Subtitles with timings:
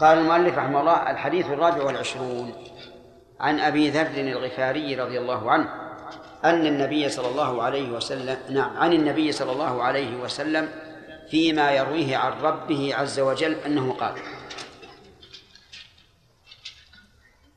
[0.00, 2.54] قال المؤلف رحمه الله الحديث الرابع والعشرون
[3.40, 5.68] عن أبي ذر الغفاري رضي الله عنه
[6.44, 10.68] أن النبي صلى الله عليه وسلم نعم عن النبي صلى الله عليه وسلم
[11.30, 14.14] فيما يرويه عن ربه عز وجل أنه قال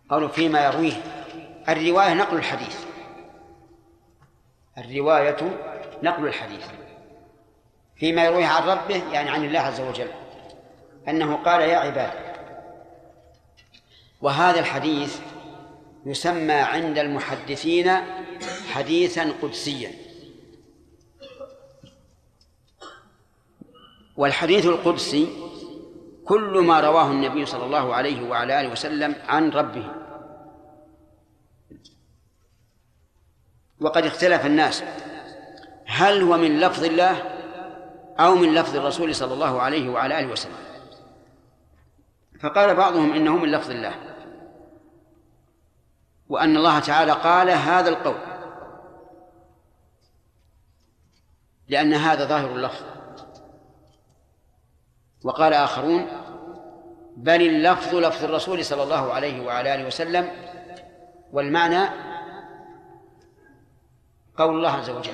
[0.10, 0.94] قالوا فيما يرويه
[1.70, 2.86] الرواية نقل الحديث
[4.78, 5.38] الرواية
[6.04, 6.66] نقل الحديث
[7.96, 10.10] فيما يرويه عن ربه يعني عن الله عز وجل
[11.08, 12.29] أنه قال يا عباد
[14.22, 15.20] وهذا الحديث
[16.06, 17.92] يسمى عند المحدثين
[18.70, 19.92] حديثا قدسيا.
[24.18, 25.50] والحديث القدسي
[26.26, 29.92] كل ما رواه النبي صلى الله عليه وعلى آله وسلم عن ربه.
[33.82, 34.84] وقد اختلف الناس.
[35.86, 37.18] هل هو من لفظ الله
[38.20, 40.70] أو من لفظ الرسول صلى الله عليه وعلى آله وسلم؟
[42.40, 44.09] فقال بعضهم إنه من لفظ الله.
[46.30, 48.18] وأن الله تعالى قال هذا القول.
[51.68, 52.84] لأن هذا ظاهر اللفظ.
[55.24, 56.08] وقال آخرون
[57.18, 60.32] بل اللفظ لفظ الرسول صلى الله عليه وعلى آله وسلم
[61.32, 61.90] والمعنى
[64.38, 65.14] قول الله عز وجل.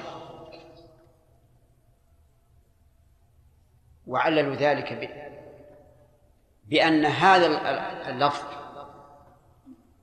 [4.08, 5.12] وعللوا ذلك
[6.66, 7.45] بأن هذا
[8.09, 8.65] اللفظ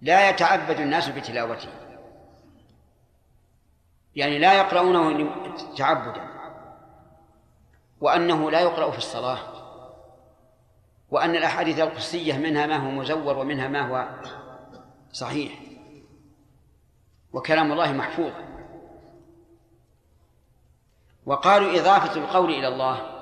[0.03, 1.69] لا يتعبد الناس بتلاوته.
[4.17, 5.31] يعني لا يقرؤونه
[5.77, 6.29] تعبدا.
[8.01, 9.39] وأنه لا يقرأ في الصلاة.
[11.11, 14.09] وأن الأحاديث القدسية منها ما هو مزور ومنها ما هو
[15.13, 15.53] صحيح.
[17.33, 18.33] وكلام الله محفوظ.
[21.27, 23.13] وقالوا إضافة القول إلى الله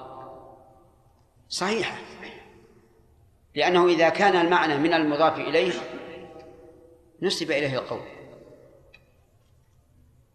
[1.49, 1.97] صحيحة.
[3.55, 6.00] لأنه إذا كان المعنى من المضاف إليه
[7.23, 8.01] نسب إليه القول.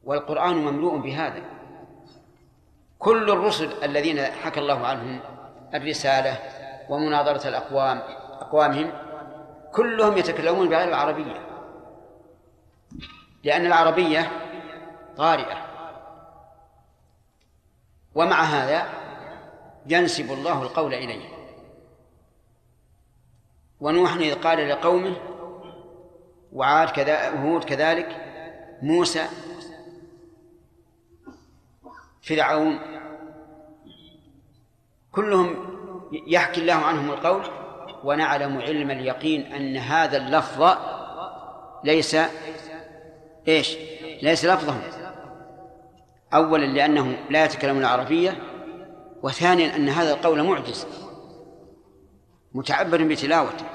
[0.04, 1.42] والقرآن مملوء بهذا.
[3.00, 5.20] كل الرسل الذين حكى الله عنهم
[5.74, 6.40] الرسالة
[6.90, 7.98] ومناظرة الأقوام
[8.42, 8.92] أقوامهم
[9.74, 11.48] كلهم يتكلمون بغير العربية.
[13.44, 14.32] لأن العربية
[15.18, 15.66] طارئة.
[18.16, 18.90] ومع هذا
[19.86, 21.30] ينسب الله القول إليه.
[23.80, 25.16] ونوح إذ قال لقومه
[26.56, 28.08] وعاد كذا وهود كذلك
[28.82, 29.26] موسى
[32.22, 32.80] فرعون
[35.12, 35.56] كلهم
[36.28, 37.44] يحكي الله عنهم القول
[38.04, 40.78] ونعلم علم اليقين أن هذا اللفظ
[41.84, 42.18] ليس
[43.48, 43.78] إيش؟
[44.22, 44.82] ليس لفظهم
[46.34, 48.38] أولا لأنهم لا يتكلمون العربية
[49.24, 50.88] وثانيا أن هذا القول معجز
[52.54, 53.75] متعبد بتلاوته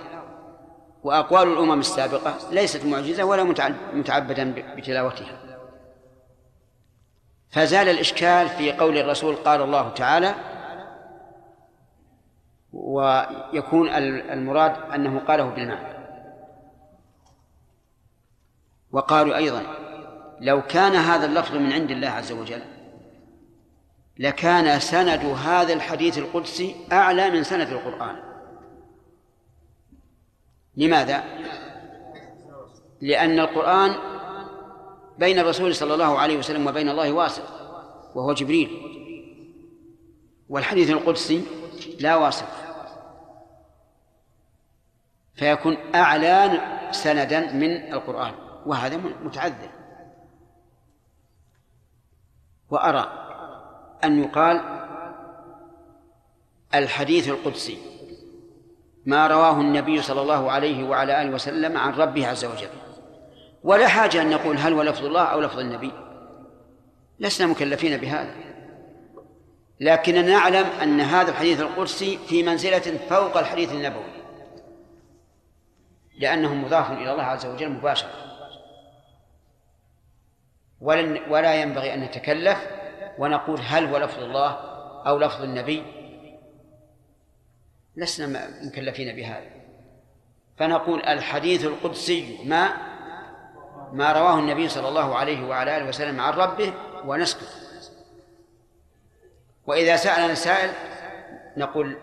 [1.03, 3.45] وأقوال الأمم السابقة ليست معجزة ولا
[3.93, 5.41] متعبدا بتلاوتها.
[7.51, 10.35] فزال الإشكال في قول الرسول قال الله تعالى
[12.73, 16.01] ويكون المراد أنه قاله بالمعنى.
[18.93, 19.63] وقالوا أيضا
[20.41, 22.63] لو كان هذا اللفظ من عند الله عز وجل
[24.19, 28.30] لكان سند هذا الحديث القدسي أعلى من سند القرآن.
[30.77, 31.25] لماذا؟
[33.01, 33.95] لأن القرآن
[35.19, 37.43] بين الرسول صلى الله عليه وسلم وبين الله واسط
[38.15, 38.71] وهو جبريل.
[40.49, 41.45] والحديث القدسي
[42.01, 42.47] لا واسط
[45.35, 46.61] فيكون أعلى
[46.91, 48.35] سندا من القرآن
[48.67, 49.71] وهذا متعذر.
[52.71, 53.13] وأرى
[54.05, 54.61] أن يقال
[56.75, 57.90] الحديث القدسي
[59.07, 62.69] ما رواه النبي صلى الله عليه وعلى آله وسلم عن ربه عز وجل.
[63.63, 65.93] ولا حاجة أن نقول هل هو لفظ الله أو لفظ النبي.
[67.21, 68.35] لسنا مكلفين بهذا.
[69.81, 74.11] لكننا نعلم أن هذا الحديث القدسي في منزلة فوق الحديث النبوي.
[76.19, 78.11] لأنه مضاف إلى الله عز وجل مباشرة.
[81.31, 82.59] ولا ينبغي أن نتكلف
[83.19, 84.51] ونقول هل هو لفظ الله
[85.07, 85.83] أو لفظ النبي.
[87.97, 89.51] لسنا مكلفين بهذا.
[90.57, 92.91] فنقول الحديث القدسي ما
[93.93, 97.49] ما رواه النبي صلى الله عليه وعلى آله وسلم عن ربه ونسكت.
[99.67, 100.71] وإذا سألنا سائل
[101.57, 101.99] نقول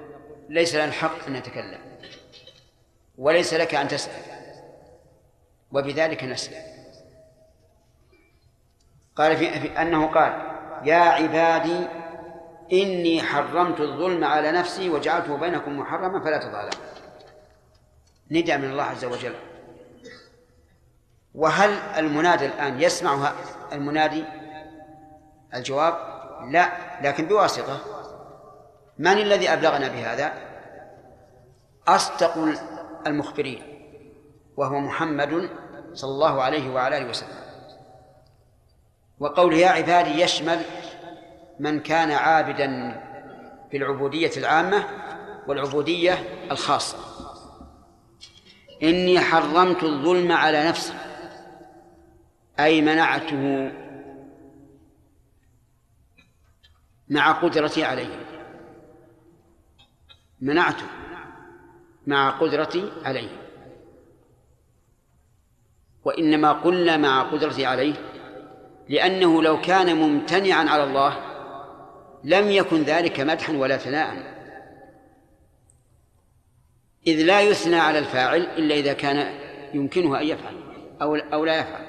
[0.49, 1.79] ليس لنا الحق أن نتكلم
[3.17, 4.37] وليس لك أن تسأل.
[5.71, 6.63] وبذلك نسأل
[9.15, 10.57] قال في, أنه قال
[10.87, 11.87] يا عبادي
[12.71, 16.87] إني حرمت الظلم على نفسي وجعلته بينكم محرما فلا تظالموا.
[18.31, 19.35] نداء من الله عز وجل.
[21.35, 23.31] وهل المنادى الآن يسمع
[23.73, 24.23] المنادي؟
[25.55, 25.93] الجواب
[26.51, 26.71] لا
[27.01, 27.79] لكن بواسطة.
[28.97, 30.33] من الذي أبلغنا بهذا؟
[31.87, 32.37] أصدق
[33.07, 33.61] المخبرين
[34.57, 35.49] وهو محمد
[35.93, 37.37] صلى الله عليه وعلى آله وسلم.
[39.19, 40.61] وقول يا عبادي يشمل
[41.59, 43.01] من كان عابدا
[43.71, 44.83] في العبودية العامة
[45.47, 46.13] والعبودية
[46.51, 46.97] الخاصة.
[48.83, 50.93] إني حرمت الظلم على نفسي
[52.59, 53.71] أي منعته
[57.09, 58.25] مع قدرتي عليه.
[60.41, 60.85] منعته
[62.07, 63.29] مع قدرتي عليه.
[66.05, 67.95] وإنما قلنا مع قدرتي عليه
[68.89, 71.26] لأنه لو كان ممتنعا على الله
[72.23, 74.37] لم يكن ذلك مدحا ولا ثناء.
[77.07, 79.39] إذ لا يثنى على الفاعل إلا إذا كان
[79.73, 80.53] يمكنه أن يفعل
[81.01, 81.87] أو أو لا يفعل.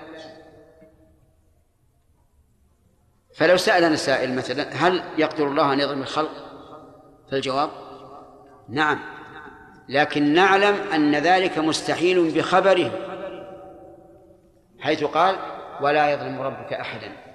[3.35, 6.31] فلو سألنا السائل مثلا هل يقدر الله أن يظلم الخلق؟
[7.31, 7.71] فالجواب
[8.69, 8.99] نعم.
[9.89, 12.91] لكن نعلم أن ذلك مستحيل بخبره
[14.81, 15.37] حيث قال
[15.81, 17.28] ولا يظلم ربك أحدا.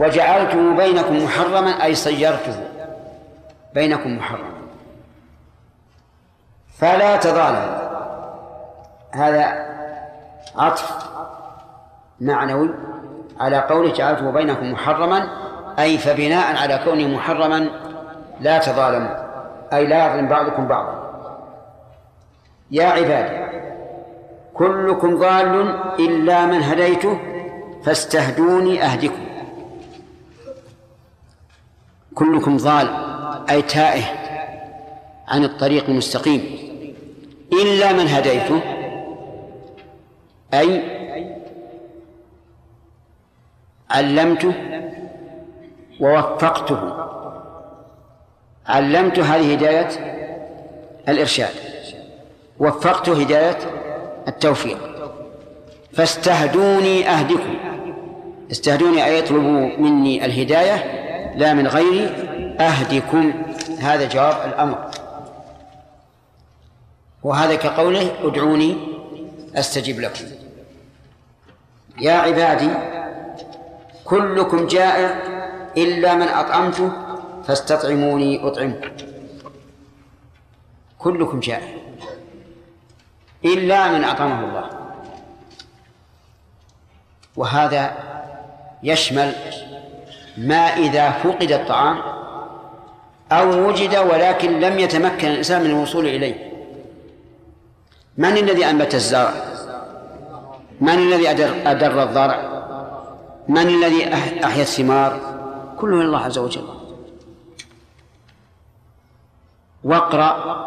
[0.00, 2.56] وجعلته بينكم محرما أي صيرته
[3.74, 4.50] بينكم محرما.
[6.78, 7.78] فلا تظالموا
[9.12, 9.66] هذا
[10.56, 11.08] عطف
[12.20, 12.70] معنوي
[13.40, 15.28] على قوله جعلته بينكم محرما
[15.78, 17.70] أي فبناء على كونه محرما
[18.40, 19.16] لا تظالموا
[19.72, 20.94] أي لا يظلم بعضكم بعضا.
[22.70, 23.60] يا عبادي
[24.54, 27.18] كلكم ضال إلا من هديته
[27.84, 29.29] فاستهدوني أهدكم.
[32.20, 32.88] كلكم ضال
[33.50, 34.02] أي تائه
[35.28, 36.42] عن الطريق المستقيم.
[37.52, 38.60] إلا من هديته
[40.54, 40.82] أي
[43.90, 44.52] علمته
[46.00, 46.92] ووفقته.
[48.66, 49.88] علمت هذه هداية
[51.08, 51.54] الإرشاد
[52.58, 53.58] وفقت هداية
[54.28, 54.78] التوفيق.
[55.92, 57.54] فاستهدوني أهدكم.
[58.50, 61.00] استهدوني أي يطلبوا مني الهداية
[61.36, 62.06] لا من غيري
[62.60, 63.42] أهدكم.
[63.80, 64.90] هذا جواب الأمر.
[67.22, 68.76] وهذا كقوله ادعوني
[69.54, 70.24] أستجب لكم.
[72.00, 72.70] يا عبادي
[74.04, 75.18] كلكم جائع
[75.76, 76.92] إلا من أطعمته
[77.46, 78.90] فاستطعموني أطعمكم
[80.98, 81.74] كلكم جائع
[83.44, 84.70] إلا من أطعمه الله.
[87.36, 87.96] وهذا
[88.82, 89.34] يشمل
[90.40, 91.98] ما إذا فقد الطعام
[93.32, 96.50] أو وجد ولكن لم يتمكن الإنسان من الوصول إليه.
[98.18, 99.32] من الذي أنبت الزرع؟
[100.80, 102.50] من الذي أدر, أدر الضرع؟
[103.48, 104.14] من الذي
[104.44, 105.20] أحيا الثمار؟
[105.78, 106.64] كله الله عز وجل.
[109.84, 110.60] واقرأ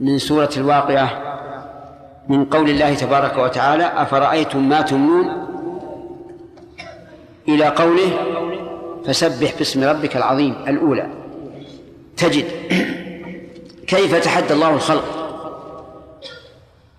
[0.00, 1.22] من سورة الواقعة
[2.28, 5.55] من قول الله تبارك وتعالى أفرأيتم ما تمنون
[7.48, 8.10] إلى قوله
[9.06, 11.06] فسبح باسم ربك العظيم الأولى.
[12.16, 12.44] تجد
[13.86, 15.04] كيف تحدى الله الخلق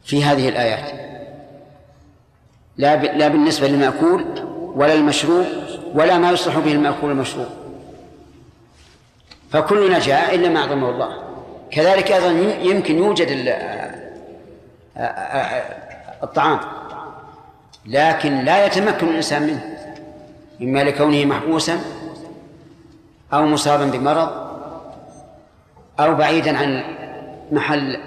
[0.03, 1.07] في هذه الآيات.
[2.77, 4.25] لا لا بالنسبة للمأكول
[4.75, 5.45] ولا المشروب
[5.93, 7.47] ولا ما يصلح به المأكول والمشروب.
[9.51, 11.23] فكلنا جاء إلا ما أعظمه الله.
[11.71, 12.29] كذلك أيضا
[12.61, 13.27] يمكن يوجد
[16.23, 16.59] الطعام
[17.85, 19.76] لكن لا يتمكن الإنسان منه.
[20.61, 21.79] إما لكونه محبوسا
[23.33, 24.29] أو مصابا بمرض
[25.99, 26.83] أو بعيدا عن
[27.51, 27.97] محل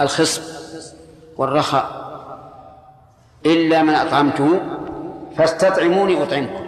[0.00, 0.42] الخصب
[1.36, 2.02] والرخاء.
[3.46, 4.60] إلا من أطعمته
[5.36, 6.66] فاستطعموني أطعمكم.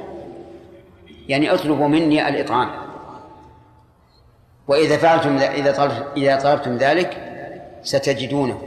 [1.29, 2.71] يعني اطلبوا مني الإطعام.
[4.69, 7.17] وإذا فعلتم إذا إذا طلبتم ذلك
[7.83, 8.59] ستجدونه.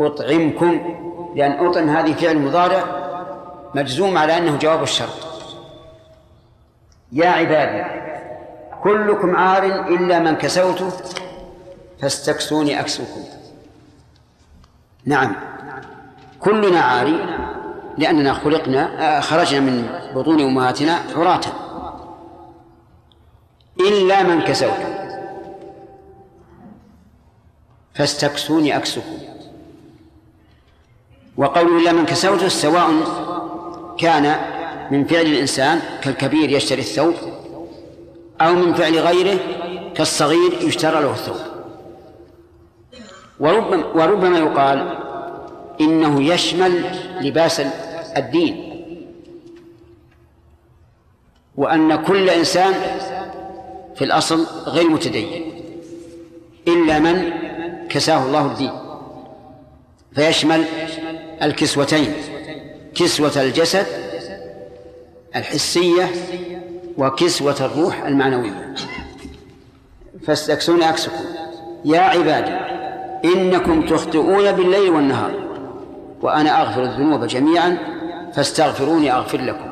[0.00, 0.96] أطعمكم
[1.36, 2.84] لأن أطعم هذه فعل مضارع
[3.74, 5.35] مجزوم على أنه جواب الشرط.
[7.12, 7.84] يا عبادي
[8.82, 10.90] كلكم عار إلا من كسوته
[12.00, 13.24] فاستكسوني أكسوكم.
[15.04, 15.36] نعم
[16.40, 17.26] كلنا عاري
[17.98, 21.40] لأننا خلقنا خرجنا من بطون أمهاتنا عراة.
[23.80, 24.96] إلا من كسوته
[27.94, 29.18] فاستكسوني أكسكم
[31.36, 32.90] وقول إلا من كسوته سواء
[33.98, 34.55] كان
[34.90, 37.14] من فعل الإنسان كالكبير يشتري الثوب
[38.40, 39.38] أو من فعل غيره
[39.94, 41.36] كالصغير يشترى له الثوب.
[43.40, 44.98] وربما وربما يقال
[45.80, 46.84] إنه يشمل
[47.20, 47.60] لباس
[48.16, 48.84] الدين.
[51.56, 52.74] وأن كل إنسان
[53.96, 55.52] في الأصل غير متدين
[56.68, 57.32] إلا من
[57.88, 58.72] كساه الله الدين.
[60.14, 60.64] فيشمل
[61.42, 62.12] الكسوتين
[62.94, 64.05] كسوة الجسد
[65.36, 66.10] الحسية
[66.98, 68.74] وكسوة الروح المعنوية.
[70.26, 71.24] فاستكسوني أكسكم.
[71.84, 72.56] يا عبادي
[73.24, 75.34] إنكم تخطئون بالليل والنهار
[76.22, 77.78] وأنا أغفر الذنوب جميعا
[78.34, 79.70] فاستغفروني أغفر لكم.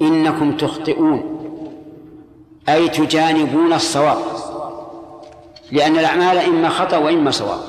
[0.00, 1.32] إنكم تخطئون
[2.68, 4.18] أي تجانبون الصواب
[5.72, 7.60] لأن الأعمال إما خطأ وإما صواب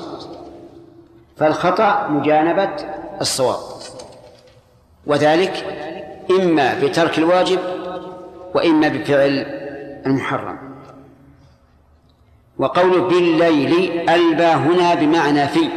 [1.36, 2.70] فالخطأ مجانبة
[3.20, 3.77] الصواب.
[5.08, 5.64] وذلك
[6.30, 7.58] إما بترك الواجب
[8.54, 9.46] وإما بفعل
[10.06, 10.58] المحرم.
[12.58, 15.68] وقول بالليل ألبى هنا بمعنى في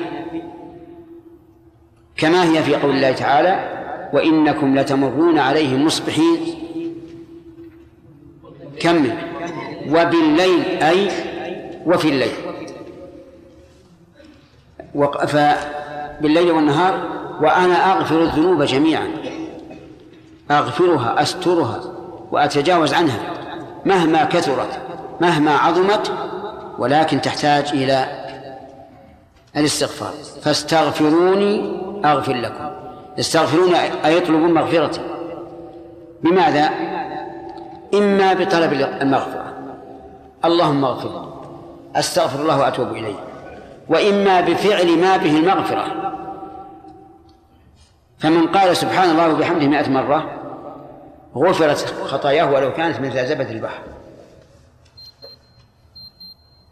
[2.17, 3.71] كما هي في قول الله تعالى
[4.13, 6.39] وإنكم لتمرون عليهم مصبحين.
[8.79, 9.17] كمل
[9.87, 11.09] وبالليل أي
[11.85, 12.35] وفي الليل.
[15.27, 19.20] فبالليل والنهار وأنا أغفر الذنوب جميعا.
[20.51, 21.79] أغفرها أسترها
[22.31, 23.19] وأتجاوز عنها
[23.85, 24.79] مهما كثرت
[25.21, 26.11] مهما عظمت
[26.77, 28.07] ولكن تحتاج إلى
[29.57, 30.13] الاستغفار.
[30.41, 32.69] فاستغفروني أغفر لكم.
[33.17, 35.01] يستغفرون أي يطلبون مغفرتي
[36.23, 36.69] بماذا؟
[37.93, 39.53] إما بطلب المغفرة.
[40.45, 41.33] اللهم اغفر
[41.95, 43.15] أستغفر الله وأتوب إليه.
[43.89, 45.85] وإما بفعل ما به المغفرة.
[48.19, 50.40] فمن قال سبحان الله وبحمده مئة مرة
[51.35, 53.83] غفرت خطاياه ولو كانت مثل زبد البحر.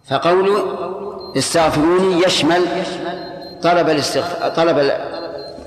[0.05, 0.79] فقوله
[1.37, 2.65] استغفروني يشمل
[3.61, 4.91] طلب الاستغفار طلب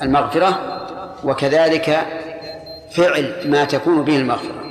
[0.02, 0.78] المغفرة
[1.24, 2.06] وكذلك
[2.90, 4.62] فعل ما تكون به المغفرة.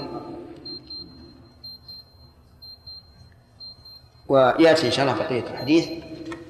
[4.28, 5.90] ويأتي إن شاء الله بقية الحديث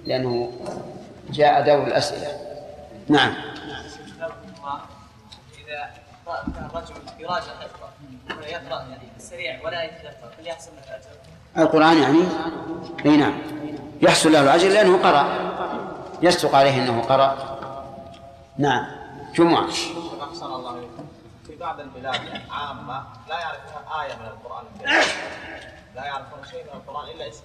[0.05, 0.51] لأنه
[1.29, 2.27] جاء دور الأسئلة.
[3.07, 3.33] نعم.
[5.67, 5.93] إذا
[6.25, 7.91] كان الرجل يراجع يقرأ
[8.47, 11.09] يقرأ يعني سريع ولا يتذكر هل يحصل له الأجر؟
[11.57, 12.19] القرآن يعني؟
[13.05, 13.41] أي نعم.
[14.01, 15.51] يحصل له الأجر لأنه قرأ.
[16.21, 17.59] يصدق عليه أنه قرأ.
[18.57, 18.85] نعم.
[19.35, 19.67] جمعة.
[20.31, 20.89] أحسن الله
[21.47, 24.63] في بعض البلاد عامة لا يعرفون آية من القرآن.
[24.75, 25.03] الكريم
[25.95, 27.43] لا يعرفون شيء من القرآن إلا اسم.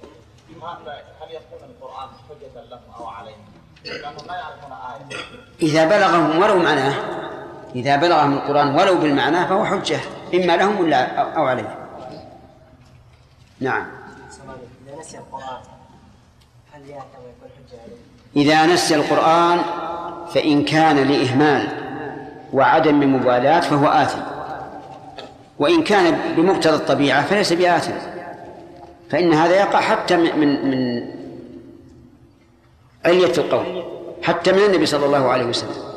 [1.21, 3.45] هل يكون القرآن حجة لهم أو عليهم؟
[3.85, 5.17] لأنهم لا يعرفون آية.
[5.63, 6.95] إذا بلغهم ولو معناه
[7.75, 10.01] إذا بلغهم القرآن ولو بالمعنى فهو حجة
[10.35, 11.75] إما لهم ولا أو عليهم.
[13.61, 13.87] نعم.
[14.87, 15.61] إذا نسي القرآن
[16.73, 17.97] هل حجة عليه؟
[18.37, 19.59] إذا نسي القرآن
[20.35, 21.69] فإن كان لإهمال
[22.53, 24.21] وعدم مبالاة فهو آثم.
[25.59, 27.93] وإن كان بمقتضى الطبيعة فليس بآثم.
[29.11, 31.09] فإن هذا يقع حتى من من, من
[33.05, 33.85] علية القول
[34.23, 35.96] حتى من النبي صلى الله عليه وسلم.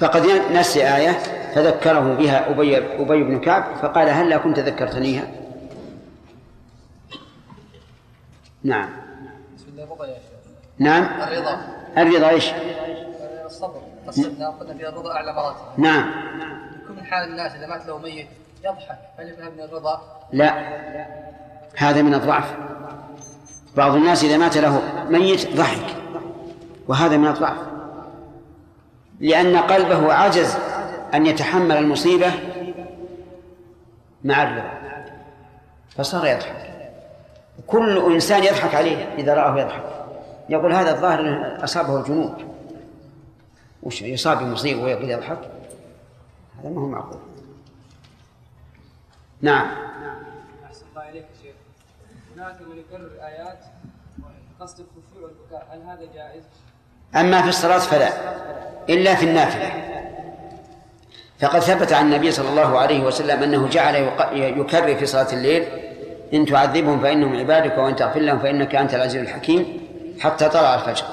[0.00, 1.10] فقد نسي آية
[1.54, 5.26] فذكره بها أبي أبي بن كعب فقال هل لا كنت ذكرتنيها؟
[8.64, 8.90] نعم.
[10.78, 11.22] نعم.
[11.22, 11.60] الرضا.
[11.98, 12.50] الرضا إيش؟
[13.44, 13.82] الصبر.
[14.06, 15.56] قسمنا قلنا في الرضا أعلى مراتب.
[15.76, 16.10] نعم.
[16.84, 18.28] يكون من حال الناس إذا مات له ميت
[18.64, 18.98] يضحك.
[19.18, 20.00] هل يفهم من الرضا؟
[20.32, 20.52] لا.
[21.76, 22.54] هذا من الضعف.
[23.76, 25.96] بعض الناس إذا مات له ميت ضحك.
[26.88, 27.56] وهذا من الضعف.
[29.20, 30.56] لأن قلبه عجز
[31.14, 32.32] أن يتحمل المصيبة
[34.24, 34.80] مع الرضا.
[35.96, 36.90] فصار يضحك.
[37.66, 39.82] كل إنسان يضحك عليه إذا رآه يضحك.
[40.48, 42.56] يقول هذا الظاهر أصابه الجنون
[43.82, 45.38] وش يصاب بمصيبة ويقول يضحك؟
[46.60, 47.20] هذا ما هو معقول.
[49.40, 49.66] نعم.
[50.66, 51.54] أحسن الله إليك يا شيخ.
[52.36, 53.58] هناك من يكرر الآيات
[54.60, 55.68] قصد الخشوع والبكاء.
[55.72, 56.42] هل هذا جائز؟
[57.16, 58.10] أما في الصلاة فلا.
[58.90, 59.72] إلا في النافلة.
[61.40, 63.94] فقد ثبت عن النبي صلى الله عليه وسلم أنه جعل
[64.32, 65.64] يكرر في صلاة الليل
[66.34, 69.80] إن تعذبهم فإنهم عبادك وإن تغفر لهم فإنك أنت العزيز الحكيم
[70.20, 71.04] حتى طلع الفجر.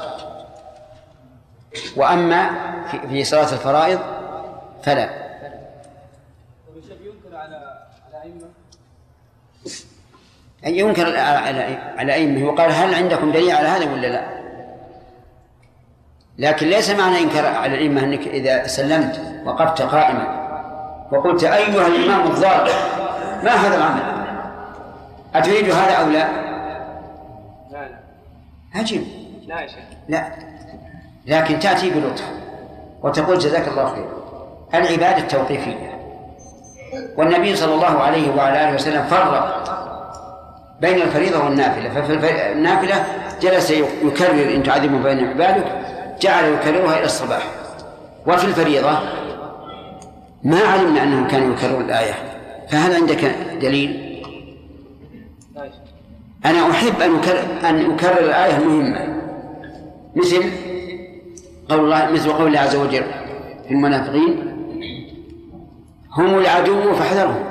[1.96, 2.50] وأما
[2.92, 4.00] في- صلاة الفرائض
[4.84, 5.10] فلا.
[6.70, 6.98] وبشيء
[10.64, 11.18] ينكر
[11.98, 12.48] على أئمة.
[12.48, 14.47] وقال هل عندكم دليل على هذا ولا لا؟
[16.38, 20.48] لكن ليس معنى إنكار على الأئمة أنك إذا سلمت وقفت قائما
[21.12, 22.70] وقلت أيها الإمام الضال
[23.44, 24.01] ما هذا العمل؟
[25.36, 26.27] أتريد هذا أو لا؟
[27.72, 28.00] لا لا.
[28.75, 29.03] أجب
[29.48, 29.84] لا يا شيخ.
[30.08, 30.32] لا.
[31.25, 32.25] لكن تأتي بلطف
[33.03, 34.08] وتقول جزاك الله خير.
[34.74, 35.98] العبادة التوقيفية.
[37.17, 39.63] والنبي صلى الله عليه وعلى آله وسلم فرق
[40.82, 41.89] بين الفريضة والنافلة.
[41.89, 43.06] ففي النافلة
[43.41, 43.72] جلس
[44.03, 45.87] يكرر إن تعذبهم بين عبادك
[46.22, 47.52] جعل يكررها إلى الصباح.
[48.28, 49.00] وفي الفريضة
[50.44, 52.14] ما علمنا أنهم كانوا يكررون الآية.
[52.70, 54.08] فهل عندك دليل؟
[56.46, 59.22] أنا أحب أن أكرر, أن أكرر الآية المهمة
[60.16, 60.44] مثل
[61.70, 63.04] قول الله مثل قول الله عز وجل
[63.68, 64.54] في المنافقين
[66.12, 67.44] هم العدو فاحذرهم.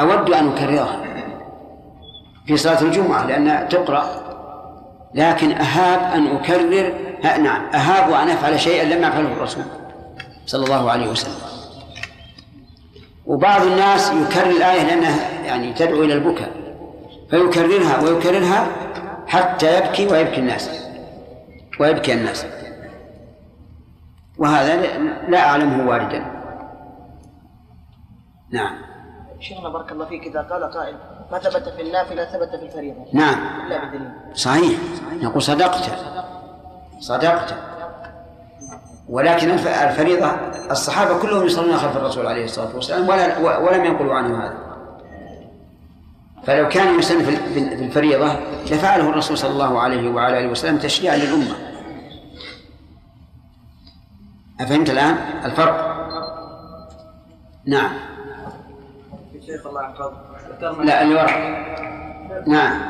[0.00, 1.04] أود أن أكررها
[2.46, 4.23] في صلاة الجمعة لأنها تقرأ
[5.14, 6.92] لكن أهاب أن أكرر
[7.22, 9.64] نعم أهاب أن أفعل شيئا لم يفعله الرسول
[10.46, 11.34] صلى الله عليه وسلم.
[13.26, 16.50] وبعض الناس يكرر الآية لأنها يعني تدعو إلى البكاء
[17.30, 18.66] فيكررها ويكررها
[19.26, 20.70] حتى يبكي ويبكي الناس
[21.80, 22.46] ويبكي الناس.
[24.38, 26.34] وهذا لا أعلمه واردا.
[28.50, 28.76] نعم.
[29.40, 30.96] شيخنا بارك الله فيك إذا قال قائل
[31.32, 33.04] ما ثبت في النافلة ثبت في الفريضة.
[33.12, 33.66] نعم.
[33.66, 34.10] إلا بدليل.
[34.34, 34.78] صحيح.
[35.22, 35.90] نقول صدقت.
[37.00, 37.54] صدقت.
[39.08, 40.26] ولكن الف- الفريضة
[40.70, 44.54] الصحابة كلهم يصلون خلف الرسول عليه الصلاة والسلام ولا ولم ينقلوا عنه هذا.
[46.46, 48.32] فلو كان يسن في الفريضة
[48.70, 51.54] لفعله الرسول صلى الله عليه وعلى آله وسلم تشريعا للأمة.
[54.60, 55.94] أفهمت الآن؟ الفرق؟
[57.66, 57.92] نعم.
[59.46, 60.12] شيخ الله يحفظك.
[60.50, 61.38] ذكرنا لا اللي وراء
[62.46, 62.80] نعم.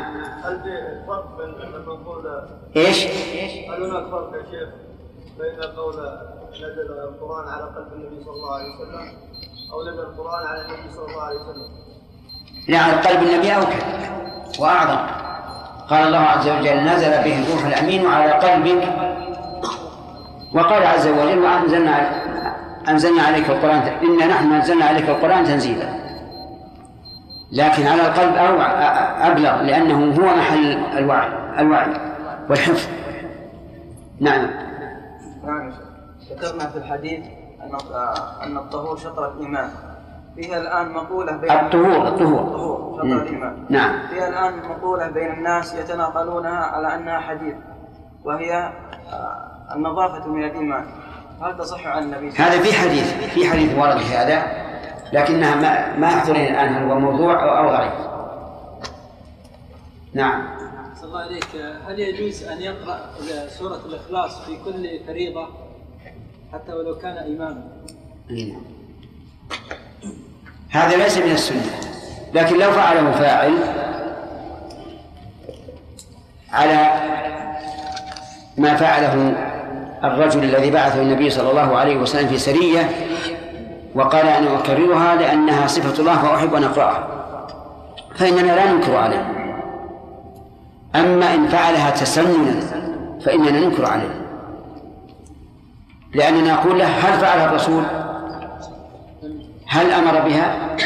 [0.44, 0.72] هل في
[1.06, 2.42] فرق بين لما نقول
[2.76, 3.06] إيش؟
[3.70, 4.68] هل هناك فرق يا شيخ
[5.38, 5.94] بين قول
[6.54, 9.12] نزل القرآن على قلب النبي صلى الله عليه وسلم
[9.72, 11.68] أو نزل القرآن على النبي صلى الله عليه وسلم؟
[12.68, 13.82] لا على قلب النبي أوكل
[14.60, 15.06] وأعظم.
[15.90, 18.88] قال الله عز وجل نزل به الروح الأمين على قلبك.
[20.54, 22.24] وقال عز وجل وأنزلنا
[22.88, 26.03] أنزلنا عليك القرآن إنا نحن نزلنا عليك القرآن تنزيلا.
[27.54, 28.60] لكن على القلب أو
[29.30, 31.92] أبلغ لأنه هو محل الوعي الوعي
[32.50, 32.88] والحفظ.
[34.20, 34.50] نعم.
[36.30, 37.26] ذكرنا في الحديث
[37.62, 37.76] أن
[38.42, 39.68] أن الطهور شطر الإيمان.
[40.36, 42.40] فيها الآن مقولة بين الطهور الطهور.
[42.40, 43.22] الطهور شطر.
[43.22, 43.64] الإيمان.
[43.70, 43.98] نعم.
[44.10, 47.54] فيها الآن مقولة بين الناس يتناقلونها على أنها حديث
[48.24, 48.72] وهي
[49.74, 50.84] النظافة من الإيمان.
[51.42, 54.42] هل تصح عن النبي هذا في حديث في حديث ورد في هذا.
[55.12, 57.92] لكنها ما ما يحضرني الآن هل هو موضوع أو أو ضعيف
[60.14, 60.42] نعم.
[60.96, 61.46] صلى الله عليك
[61.88, 63.00] هل يجوز أن يقرأ
[63.48, 65.48] سورة الإخلاص في كل فريضة
[66.52, 67.64] حتى ولو كان إماما؟
[68.30, 68.62] نعم.
[70.70, 71.72] هذا ليس من السنة
[72.34, 73.52] لكن لو فعله فاعل
[76.52, 77.04] على
[78.58, 79.34] ما فعله
[80.04, 82.90] الرجل الذي بعثه النبي صلى الله عليه وسلم في سرية
[83.94, 87.08] وقال أنا أكررها لأنها صفة الله وأحب أن أقرأها.
[88.16, 89.26] فإننا لا ننكر عليه
[90.94, 92.60] أما إن فعلها تسننا
[93.24, 94.24] فإننا ننكر عليه
[96.14, 97.84] لأننا نقول له هل فعلها الرسول؟
[99.68, 100.76] هل أمر بها؟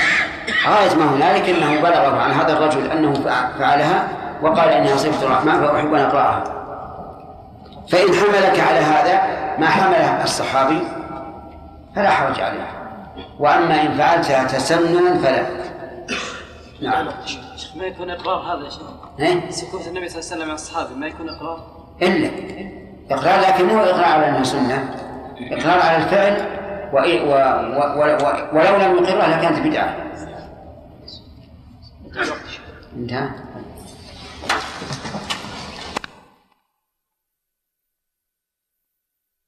[0.68, 3.12] غاية ما هنالك أنه بلغه عن هذا الرجل أنه
[3.58, 4.08] فعلها
[4.42, 6.44] وقال إنها صفة الرحمن فأحب أن أقرأها.
[7.88, 9.20] فإن حملك على هذا
[9.58, 10.82] ما حمله الصحابي
[11.96, 12.77] فلا حرج عليه.
[13.38, 15.46] وأما إن فعلتها تسننا فلا.
[16.82, 17.08] نعم.
[17.76, 18.82] ما يكون إقرار هذا يا شيخ؟
[19.18, 22.30] إيه؟ سكوت النبي صلى الله عليه وسلم عن الصحابي ما يكون إقرار؟ إلا.
[23.10, 24.94] إقرار لكن مو إقرار على أنها سنة
[25.40, 26.58] إقرار على الفعل
[26.92, 26.96] و...
[26.96, 27.34] و...
[27.98, 28.02] و...
[28.02, 28.58] و...
[28.58, 29.96] ولو لم يقرها لكانت بدعة.
[32.96, 33.28] انتهى.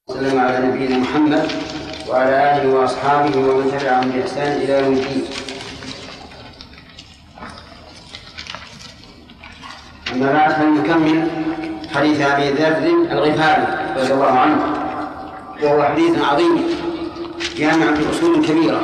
[0.08, 1.79] وسلم على نبينا محمد.
[2.10, 5.24] وعلى آله وأصحابه ومن تبعهم بإحسان إلى يوم الدين.
[10.12, 11.28] أما بعد فلنكمل
[11.94, 12.76] حديث أبي ذر
[13.12, 14.58] الغفاري رضي الله عنه.
[15.62, 16.64] وهو حديث عظيم
[17.56, 18.80] جامع في أصول كبيرة.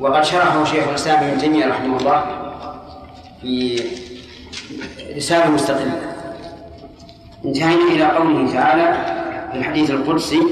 [0.00, 2.24] وقد شرحه شيخ الإسلام ابن تيمية رحمه الله
[3.42, 3.82] في
[5.16, 6.14] رسالة مستقلة.
[7.44, 9.17] انتهينا إلى قوله تعالى
[9.58, 10.42] الحديث القدسي.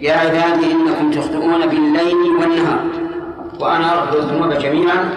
[0.00, 2.84] يا عبادي إنكم تخطئون بالليل والنهار
[3.60, 5.10] وأنا أغفر الذنوب جميعا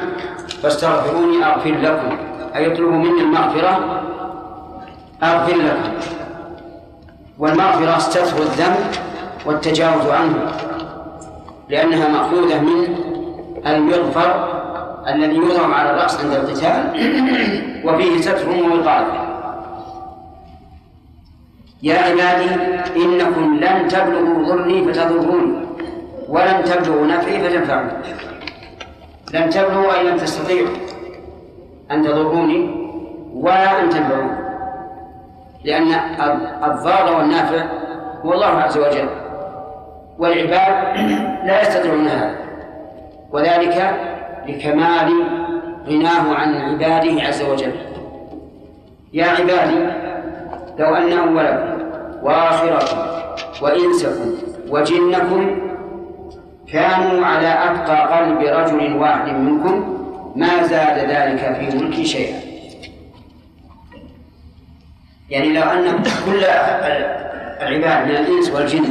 [0.61, 2.17] فاستغفروني أغفر لكم.
[2.55, 4.03] أي اطلبوا مني المغفرة؟
[5.23, 5.91] أغفر لكم.
[7.39, 8.91] والمغفرة ستر الذنب
[9.45, 10.51] والتجاوز عنه
[11.69, 12.95] لأنها مأخوذة من
[13.67, 14.56] المغفر
[15.07, 16.93] الذي يوضع على الرأس عند القتال
[17.85, 19.27] وفيه ستر ووقاية
[21.83, 22.49] يا عبادي
[22.95, 25.67] إنكم لن تبلغوا ضري فتضروني
[26.29, 27.91] ولن تبلغوا نفعي فتنفعوني
[29.33, 30.75] لن تبلغوا أي لن تستطيعوا
[31.91, 32.87] أن تضروني
[33.33, 34.37] ولا أن تنفعوني
[35.63, 35.93] لأن
[36.63, 37.65] الضار والنافع
[38.25, 39.09] هو الله عز وجل
[40.19, 40.97] والعباد
[41.45, 42.35] لا يستطيعون هذا.
[43.31, 43.95] وذلك
[44.47, 45.13] لكمال
[45.87, 47.71] غناه عن عباده عز وجل.
[49.13, 49.79] يا عبادي
[50.79, 51.77] لو أن أولكم
[52.23, 52.97] وآخركم
[53.61, 54.35] وإنسكم
[54.69, 55.59] وجنكم
[56.71, 59.97] كانوا على أتقى قلب رجل واحد منكم
[60.35, 62.39] ما زاد ذلك في ملكي شيئا.
[65.29, 66.43] يعني لو أن كل
[67.61, 68.85] العباد من الإنس والجن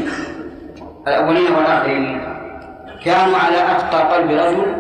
[1.09, 2.21] الأولين والآخرين
[3.05, 4.76] كانوا على أتقى قلب رجل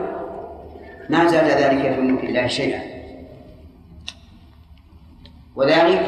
[1.08, 2.80] ما زاد ذلك في ملك الله شيئا.
[5.56, 6.02] وذلك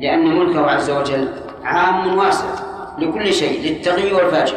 [0.00, 1.28] لأن ملكه عز وجل
[1.64, 2.46] عام واسع
[2.98, 4.56] لكل شيء للتقي والفاجر.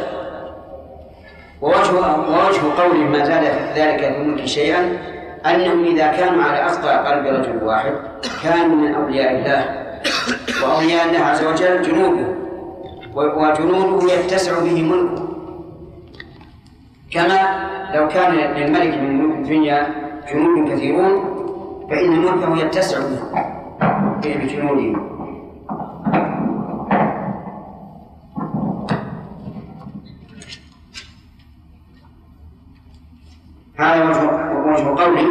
[1.62, 1.92] ووجه
[2.30, 3.44] ووجه قوله ما زاد
[3.76, 4.98] ذلك في ملك شيئا
[5.46, 7.92] أنهم إذا كانوا على أخطأ قلب رجل واحد
[8.42, 9.86] كانوا من أولياء الله.
[10.62, 12.26] وأولياء الله عز وجل جنوده
[13.14, 15.25] وجنوده يتسع به ملكه.
[17.16, 17.40] كما
[17.94, 19.86] لو كان للملك من ملوك الدنيا
[20.32, 21.14] جنود كثيرون
[21.90, 22.98] فإن ملكه يتسع
[24.22, 25.00] بجنوده.
[33.78, 34.04] هذا
[34.66, 35.28] وجه قوله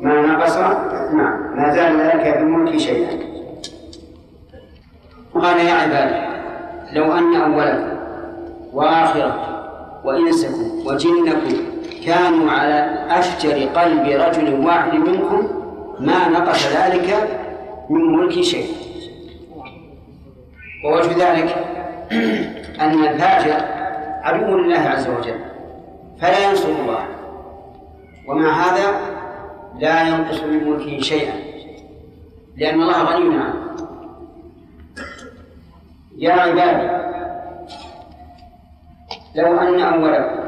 [0.00, 3.18] ما نقص نعم ما زال ذلك بملك شيئا.
[5.34, 6.20] قال يا عبادي
[6.92, 7.96] لو أن أولكم
[8.72, 9.51] وآخركم
[10.04, 11.72] وإنسكم وجنكم
[12.06, 15.48] كانوا على أفجر قلب رجل واحد منكم
[16.00, 17.28] ما نقص ذلك
[17.90, 18.66] من ملك شيء.
[20.84, 21.56] ووجه ذلك
[22.82, 23.64] أن الفاجر
[24.22, 25.40] عدو لله عز وجل
[26.20, 27.04] فلا ينصر الله.
[28.28, 29.00] ومع هذا
[29.78, 31.34] لا ينقص من ملكه شيئا
[32.56, 33.54] لأن الله غني عنه.
[36.18, 37.02] يا عبادي
[39.34, 40.40] لو أن أولكم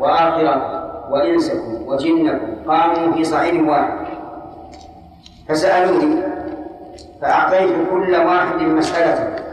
[0.00, 0.78] وآخركم
[1.12, 4.06] وإنسكم وجنكم قاموا في صعيد واحد.
[5.48, 6.22] فسألوني
[7.20, 9.44] فأعطيت كل واحد مسألته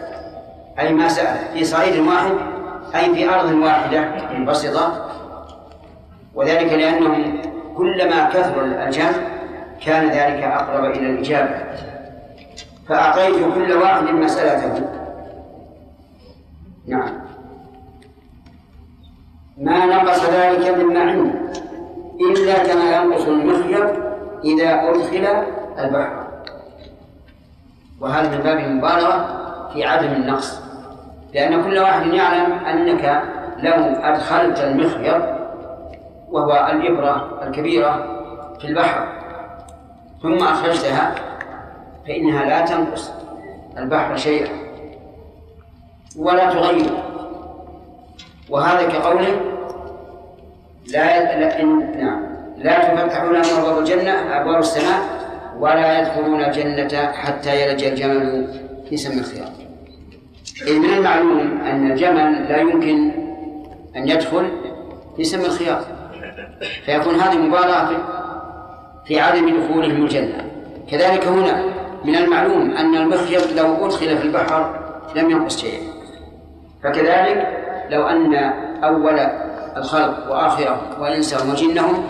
[0.80, 2.36] أي ما سأل في صعيد واحد؟
[2.96, 5.06] أي في أرض واحدة منبسطة
[6.36, 7.42] وذلك لأنهم
[7.78, 9.12] كلما كثر الجمع
[9.86, 11.56] كان ذلك أقرب إلى الإجابة.
[12.88, 14.86] فأعطيت كل واحد مسألته.
[16.88, 17.25] نعم.
[19.58, 21.32] ما نقص ذلك مما عنده
[22.22, 23.90] إلا كما ينقص المخيط
[24.44, 25.28] إذا أدخل
[25.80, 26.28] البحر.
[28.02, 29.28] وهذا من باب المبالغة
[29.74, 30.62] في عدم النقص.
[31.34, 33.24] لأن كل واحد يعلم أنك
[33.58, 35.22] لو أدخلت المخيط
[36.32, 38.22] وهو الإبرة الكبيرة
[38.60, 39.08] في البحر
[40.22, 41.16] ثم أخرجتها
[42.08, 43.12] فإنها لا تنقص
[43.78, 44.50] البحر شيئا
[46.20, 47.05] ولا تغيره
[48.50, 49.42] وهذا كقوله
[50.92, 51.66] لا, لا
[51.98, 52.26] نعم.
[52.58, 55.00] لا تفتح لهم أبواب الجنة أبواب السماء
[55.60, 58.48] ولا يدخلون الجنة حتى يلج الجمل
[58.90, 59.52] في سم الخياط.
[60.68, 63.12] إذ من المعلوم أن الجمل لا يمكن
[63.96, 64.50] أن يدخل
[65.18, 65.86] في سم الخياط.
[66.86, 68.08] فيكون هذه مبالغة
[69.06, 70.52] في عدم دخولهم الجنة.
[70.92, 71.64] كذلك هنا
[72.06, 74.80] من المعلوم أن المخيط لو أدخل في البحر
[75.16, 75.82] لم ينقص شيئا.
[76.84, 78.36] فكذلك لو أن
[78.84, 79.20] أول
[79.78, 82.08] الخلق وآخرهم وإنسهم وجنهم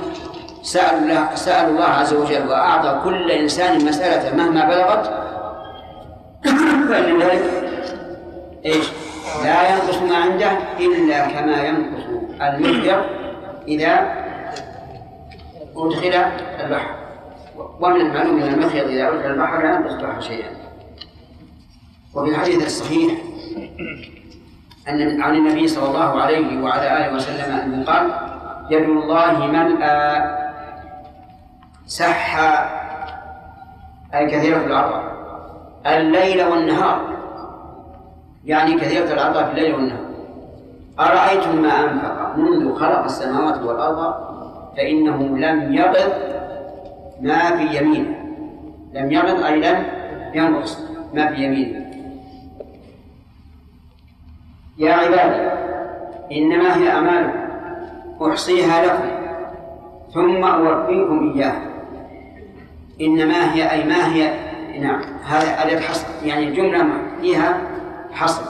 [0.62, 5.06] سألوا الله سألوا الله عز وجل وأعطى كل إنسان مسألته مهما بلغت
[6.90, 7.44] فإن ذلك
[8.66, 8.86] إيش؟
[9.44, 12.04] لا ينقص ما عنده إلا كما ينقص
[12.42, 13.06] المخيط
[13.68, 14.16] إذا
[15.78, 16.16] أدخل
[16.64, 16.96] البحر
[17.80, 20.50] ومن المعلوم أن المخيط إذا أدخل البحر لا ينقص البحر شيئا
[22.14, 23.14] وفي الحديث الصحيح
[24.90, 28.12] أن عن النبي صلى الله عليه وعلى آله وسلم أنه قال
[28.70, 30.36] يد الله ملأى
[31.86, 32.40] سح
[34.14, 35.04] أي كثيرة العطاء
[35.86, 37.16] الليل والنهار.
[38.46, 40.06] يعني كثيرة العطاء في الليل والنهار.
[41.00, 44.14] أرأيتم ما أنفق منذ خلق السماوات والأرض
[44.78, 46.12] فإنه لم يقض
[47.22, 48.16] ما في يمينه.
[48.94, 49.86] لم يقض أي لم
[50.34, 50.80] ينقص
[51.14, 51.85] ما في يمينه.
[54.78, 55.50] يا عبادي
[56.32, 57.40] إنما هي أعمالكم
[58.22, 59.10] أحصيها لكم
[60.14, 61.56] ثم أوفيكم إياه
[63.02, 64.34] إنما هي أي ما هي
[64.80, 66.88] نعم هذا أداة حصر يعني الجملة
[67.22, 67.62] فيها
[68.12, 68.44] حصر.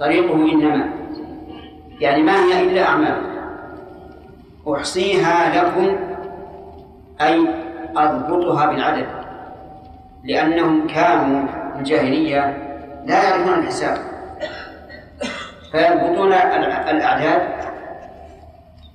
[0.00, 0.88] طريقه إنما
[2.00, 3.22] يعني ما هي إلا أعمال.
[4.68, 5.96] أحصيها لكم
[7.20, 7.48] أي
[7.96, 9.06] أضبطها بالعدد
[10.24, 12.40] لأنهم كانوا في الجاهلية
[13.06, 14.13] لا يعرفون الحساب.
[15.74, 17.42] فيضبطون الأعداد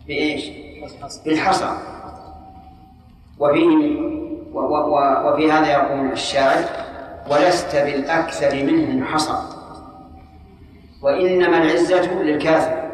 [0.07, 0.49] بإيش؟
[1.25, 1.77] بالحصى.
[3.39, 3.99] وفيه
[5.25, 6.63] وفي هذا يقول الشاعر
[7.31, 9.37] ولست بالأكثر منهم حصى
[11.01, 12.89] وإنما العزة للكافر.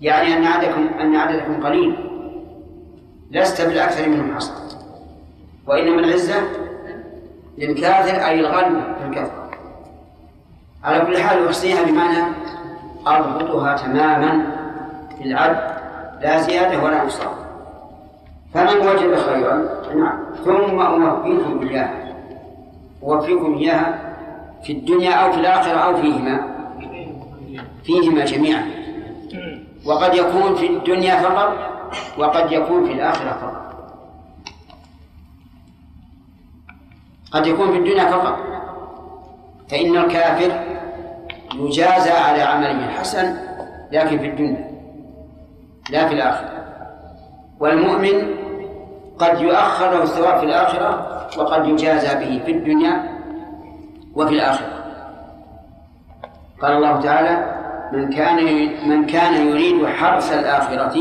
[0.00, 1.96] يعني أن عددكم أن عددكم قليل.
[3.30, 4.52] لست بالأكثر منهم حصى
[5.66, 6.42] وإنما العزة
[7.58, 9.43] للكافر أي الغلب في الكفر
[10.84, 12.24] على كل حال يحصيها بمعنى
[13.06, 14.46] أضبطها تماما
[15.18, 15.74] في العد
[16.20, 17.28] لا زيادة ولا نقصان
[18.54, 22.04] فمن وجد خيرا نعم ثم أوفيكم إياها
[23.02, 24.14] أوفيكم إياها
[24.64, 26.54] في الدنيا أو في الآخرة أو فيهما.
[27.84, 28.64] فيهما جميعا.
[29.86, 31.52] وقد يكون في الدنيا فقط
[32.18, 33.64] وقد يكون في الآخرة فقط.
[37.32, 38.38] قد يكون في الدنيا فقط.
[39.74, 40.60] فإن الكافر
[41.54, 43.36] يجازى على عمله الحسن
[43.92, 44.70] لكن في الدنيا
[45.90, 46.50] لا في الآخرة.
[47.60, 48.34] والمؤمن
[49.18, 50.90] قد يؤخر له الثواب في الآخرة
[51.38, 53.18] وقد يجازى به في الدنيا
[54.14, 54.84] وفي الآخرة.
[56.62, 57.54] قال الله تعالى
[57.92, 58.44] من كان
[58.88, 60.96] من كان يريد حرث الآخرة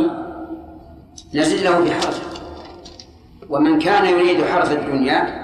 [1.36, 2.23] نزل له بحرثه
[3.49, 5.43] ومن كان يريد حرث الدنيا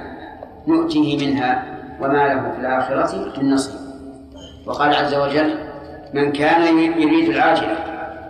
[0.68, 1.79] نؤتيه منها.
[2.02, 3.80] وما له في الآخرة من نصيب.
[4.66, 5.58] وقال عز وجل
[6.14, 7.78] من كان يريد العاجلة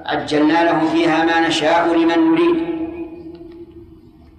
[0.05, 2.57] عجلنا له فيها ما نشاء لمن نريد.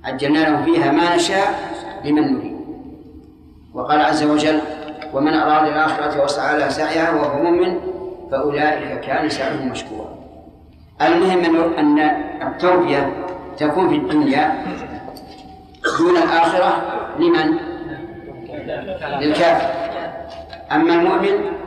[0.04, 2.60] عجلنا له فيها ما نشاء لمن نريد.
[3.74, 4.60] وقال عز وجل
[5.14, 7.78] ومن أراد الآخرة وسعى لها سعيها وهو مؤمن
[8.30, 10.18] فأولئك كان سعيهم مشكورا.
[11.02, 11.98] المهم أن
[12.42, 14.64] التوفية تكون في الدنيا
[15.98, 16.82] دون الآخرة
[17.18, 17.69] لمن؟
[19.20, 19.68] للكافر.
[20.72, 21.60] أما المؤمن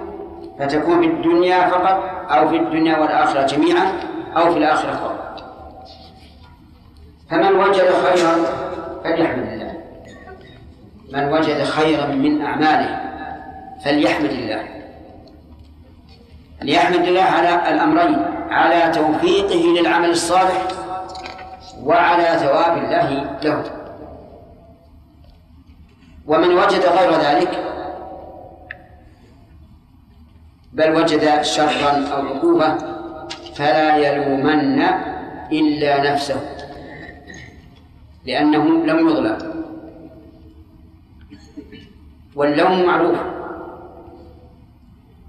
[0.60, 3.99] فتكون في الدنيا فقط أو في الدنيا والآخرة جميعا
[4.38, 5.43] أو في الآخرة فقط
[7.29, 8.36] فمن وجد خيرا
[9.03, 9.73] فليحمد الله.
[11.13, 12.99] من وجد خيرا من أعماله
[13.86, 14.63] فليحمد الله.
[16.62, 20.67] ليحمد الله على الأمرين على توفيقه للعمل الصالح
[21.84, 23.83] وعلى ثواب الله له.
[26.27, 27.63] ومن وجد غير ذلك
[30.73, 32.77] بل وجد شرا أو عقوبة
[33.55, 34.81] فلا يلومن
[35.51, 36.39] إلا نفسه
[38.25, 39.38] لأنه لم يظلم.
[42.36, 43.17] واللوم معروف.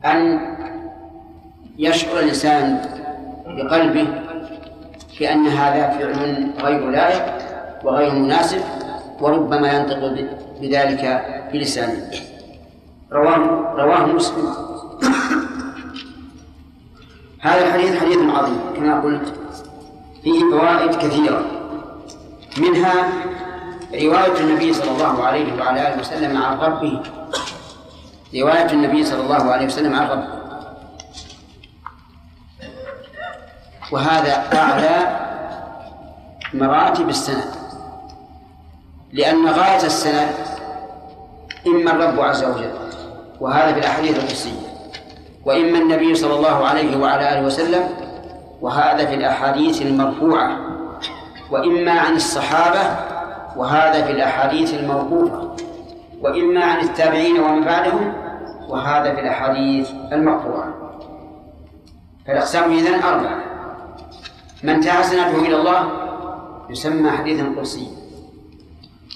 [0.05, 0.41] أن
[1.79, 2.81] يشعر الإنسان
[3.47, 4.09] بقلبه
[5.21, 7.25] بأن هذا فعل غير لائق
[7.85, 8.84] وغير مناسب
[9.21, 10.01] وربما ينطق
[10.61, 11.03] بذلك
[11.53, 12.11] بلسانه.
[13.13, 13.43] رواه
[13.77, 14.47] رواه مسلم.
[17.41, 19.35] هذا الحديث حديث عظيم كما قلت
[20.23, 21.43] فيه فوائد كثيرة.
[22.59, 22.95] منها
[23.95, 27.03] رواية النبي صلى الله عليه وعلى آله وسلم عن ربه.
[28.35, 30.29] رواية النبي صلى الله عليه وسلم عن ربه.
[33.93, 34.97] وهذا أعلى
[36.55, 37.64] مراتب السند.
[39.15, 40.29] لأن غاية السند
[41.67, 42.71] إما الرب عز وجل
[43.41, 44.67] وهذا في الأحاديث القدسية
[45.45, 47.89] وإما النبي صلى الله عليه وعلى آله وسلم
[48.61, 50.57] وهذا في الأحاديث المرفوعة
[51.51, 52.81] وإما عن الصحابة
[53.57, 55.57] وهذا في الأحاديث الموقوفة
[56.21, 58.13] وإما عن التابعين ومن بعدهم
[58.69, 60.75] وهذا في الأحاديث المرفوعة.
[62.27, 63.39] فالأقسام إذن أربعة
[64.63, 65.89] من انتهى سنده إلى الله
[66.71, 68.04] يسمى حديثا قدسيا.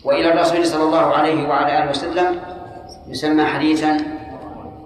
[0.05, 2.41] وإلى الرسول صلى الله عليه وعلى آله وسلم
[3.09, 3.97] يسمى حديثا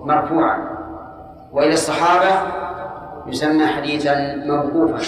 [0.05, 0.73] مرفوعا.
[1.53, 2.53] وإلى الصحابة
[3.27, 5.03] يسمى حديثا موقوفا.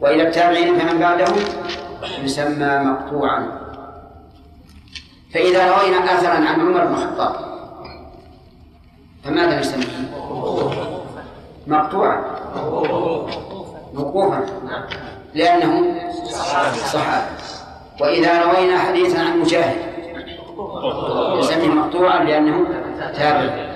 [0.00, 1.36] وإلى التابعين فمن بعدهم
[2.22, 3.48] يسمى مقطوعا.
[5.34, 7.34] فإذا روينا أثرا عن عمر بن الخطاب
[9.24, 9.86] فماذا نسميه؟
[11.66, 12.24] مقطوعا.
[13.94, 14.44] موقوفا.
[15.34, 17.55] لأنه صحابة
[18.00, 19.76] وإذا روينا حديثا عن مجاهد
[21.38, 22.66] نسميه مقطوعا لأنه
[22.98, 23.66] تابع.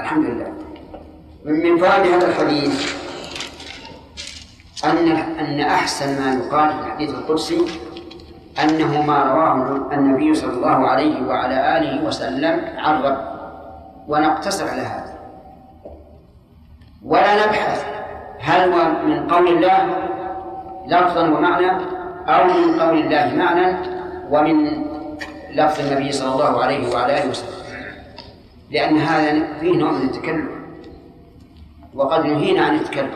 [0.00, 0.52] الحمد لله
[1.44, 2.96] من فوائد هذا الحديث
[4.84, 5.08] أن
[5.40, 7.60] أن أحسن ما يقال في الحديث القدسي
[8.62, 13.18] أنه ما رواه النبي صلى الله عليه وعلى آله وسلم عن رب
[14.08, 15.14] ونقتصر على هذا.
[17.04, 17.84] ولا نبحث
[18.40, 20.08] هل هو من قول الله
[20.86, 21.70] لفظا ومعنى
[22.28, 23.76] أو من قول الله معنى
[24.30, 24.56] ومن
[25.50, 27.56] لفظ النبي صلى الله عليه وعلى آله وسلم.
[28.70, 30.50] لأن هذا فيه نوع من التكلف
[31.94, 33.14] وقد نهينا عن التكلف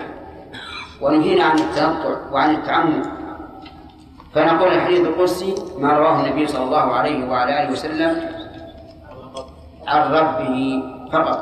[1.01, 3.07] ونهينا عن التنطع وعن التعمق
[4.35, 8.31] فنقول الحديث القدسي ما رواه النبي صلى الله عليه وعلى آله وسلم
[9.87, 11.41] عن ربه فقط.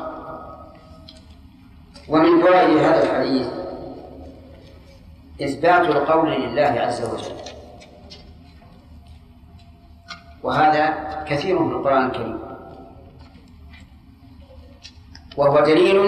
[2.08, 3.46] ومن فوائد هذا الحديث
[5.42, 7.57] إثبات القول لله عز وجل.
[10.42, 10.84] وهذا
[11.28, 12.38] كثير في القرآن الكريم.
[15.36, 15.98] وهو دليل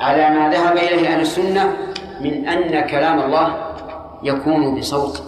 [0.00, 1.76] على ما ذهب إليه أهل السنة
[2.20, 3.48] من أن كلام الله
[4.22, 5.22] يكون بصوت.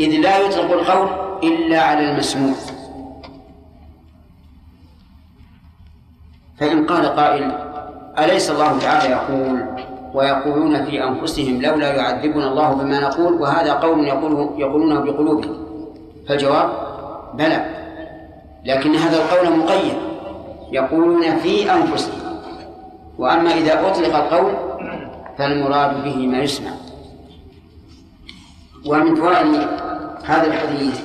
[0.00, 1.08] إذ لا يطلق القول
[1.44, 2.54] إلا على المسموع.
[6.56, 7.52] فإن قال قائل
[8.18, 9.64] أليس الله تعالى يقول
[10.14, 15.59] ويقولون في أنفسهم لولا يعذبنا الله بما نقول؟ وهذا قول يقوله يقولونه بقلوبهم.
[16.30, 16.70] فالجواب
[17.34, 17.64] بلى
[18.64, 19.94] لكن هذا القول مقيد
[20.72, 22.20] يقولون في أنفسهم.
[23.18, 24.52] وأما إذا أطلق القول
[25.38, 26.70] فالمراد به ما يسمع.
[28.86, 29.68] ومن فوائد
[30.24, 31.00] هذا الحديث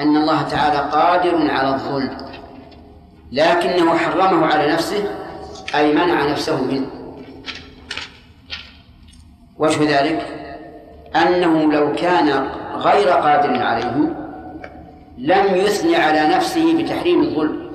[0.00, 2.16] أن الله تعالى قادر على الظلم
[3.32, 5.04] لكنه حرمه على نفسه
[5.74, 6.86] أي منع نفسه منه.
[9.58, 10.26] وجه ذلك
[11.16, 14.23] أنه لو كان غير قادر عليه
[15.18, 17.70] لم يثني على نفسه بتحريم الظلم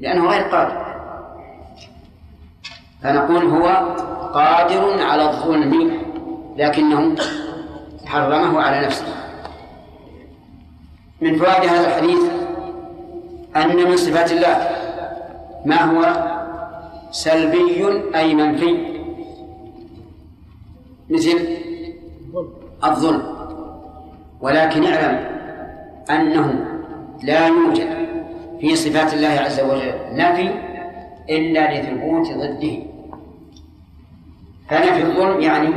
[0.00, 0.88] لأنه غير قادر.
[3.02, 3.66] فنقول هو
[4.34, 6.02] قادر على الظلم
[6.56, 7.16] لكنه
[8.06, 9.06] حرمه على نفسه.
[11.20, 12.20] من فوائد هذا الحديث
[13.56, 14.68] أن من صفات الله
[15.64, 16.28] ما هو؟
[17.10, 18.98] سلبي أي منفي.
[21.10, 21.38] مثل
[22.84, 23.22] الظلم.
[24.40, 25.37] ولكن اعلم
[26.10, 26.64] أنه
[27.22, 28.08] لا يوجد
[28.60, 30.50] في صفات الله عز وجل نفي
[31.30, 32.78] إلا لثبوت ضده.
[34.68, 35.68] فنفي الظلم يعني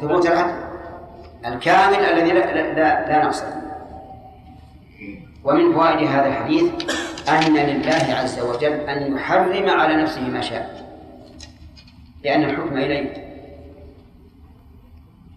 [0.00, 0.64] ثبوت العدل.
[1.46, 3.44] الكامل الذي لا, لا, لا نقص
[5.44, 6.72] ومن فوائد هذا الحديث
[7.28, 10.84] أن لله عز وجل أن يحرم على نفسه ما شاء.
[12.24, 13.24] لأن الحكم إليه.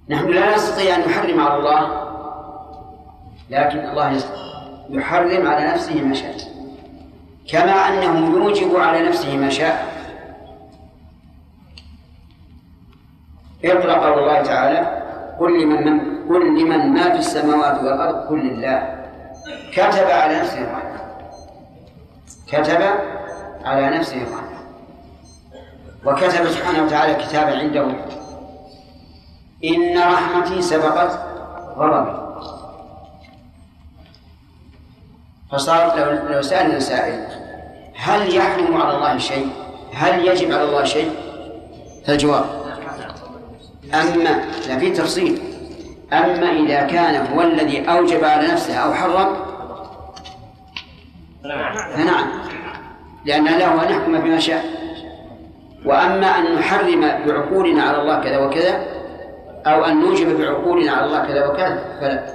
[0.09, 2.06] نحن لا نستطيع أن نحرم على الله
[3.49, 4.21] لكن الله
[4.89, 6.35] يحرم على نفسه ما شاء.
[7.51, 9.97] كما أنه يوجب على نفسه ما شاء.
[13.65, 15.03] اقرأ قول الله تعالى
[15.39, 19.05] قل لمن من قل لمن ما في السماوات والأرض قل لله.
[19.73, 20.97] كتب على نفسه الرحمة
[22.47, 22.81] كتب
[23.65, 24.57] على نفسه الرحمة
[26.05, 27.85] وكتب سبحانه وتعالى كتابا عنده.
[29.65, 31.19] إن رحمتي سبقت
[31.77, 32.26] غضبي.
[35.51, 37.25] فصار لو لو سألنا سائل
[37.95, 39.49] هل يحرم على الله شيء؟
[39.93, 41.11] هل يجب على الله شيء؟
[42.05, 42.45] فالجواب
[43.93, 45.39] أما لا في تفصيل
[46.13, 49.35] أما إذا كان هو الذي أوجب على نفسه أو حرم
[51.95, 52.27] فنعم
[53.25, 54.65] لأن له أن يحكم بما شاء
[55.85, 58.83] وأما أن نحرم بعقولنا على الله كذا وكذا
[59.65, 62.25] أو أن نوجب بعقولنا على الله كذا وكذا فلا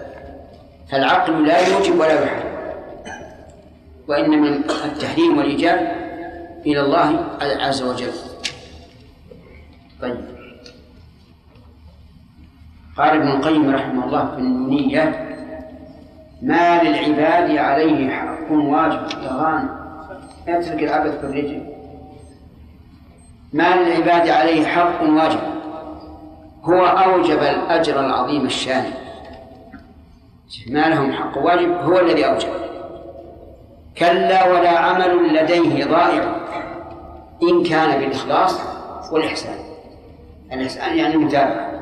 [0.91, 2.52] فالعقل لا يوجب ولا يحرم
[4.09, 4.53] وإن من
[4.85, 5.79] التحريم والإيجاب
[6.67, 8.13] إلى الله عز وجل.
[10.03, 10.21] طيب.
[12.97, 15.29] قال ابن القيم رحمه الله في النونية
[16.43, 19.69] ما للعباد عليه حق واجب يا غانم
[20.49, 21.63] اترك العبث بالرجل
[23.53, 25.41] ما للعباد عليه حق واجب
[26.65, 28.85] هو أوجب الأجر العظيم الشان
[30.71, 32.72] ما لهم حق واجب هو الذي أوجب.
[33.99, 36.37] كلا ولا عمل لديه ضائع.
[37.43, 38.61] إن كان بالإخلاص
[39.13, 39.59] والإحسان.
[40.53, 41.73] الإحسان يعني المتابعة.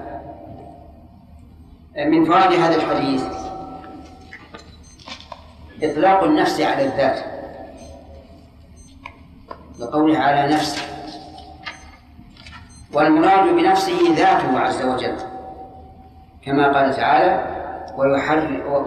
[1.97, 3.25] من فوائد هذا الحديث
[5.83, 7.25] إطلاق النفس على الذات.
[9.79, 10.83] لقوله على نفسه.
[12.93, 15.17] والمراد بنفسه ذاته عز وجل.
[16.45, 17.45] كما قال تعالى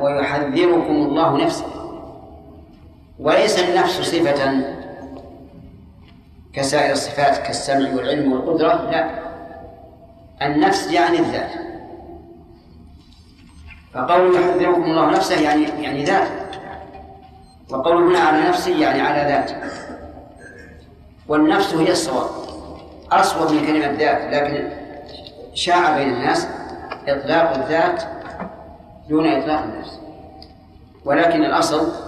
[0.01, 1.82] ويحذركم الله نفسه.
[3.20, 4.64] وليس النفس صفة
[6.53, 9.09] كسائر الصفات كالسمع والعلم والقدرة لا.
[10.41, 11.49] النفس يعني الذات.
[13.93, 16.28] فقول يحذركم الله نفسه يعني يعني ذات.
[17.70, 19.51] وقول هنا على نفسه يعني على ذات.
[21.28, 22.30] والنفس هي الصواب.
[23.11, 24.70] أصوب من كلمة ذات لكن
[25.53, 26.47] شاع بين الناس
[27.07, 28.03] إطلاق الذات
[29.09, 29.99] دون إطلاق النفس.
[31.05, 32.02] ولكن الأصل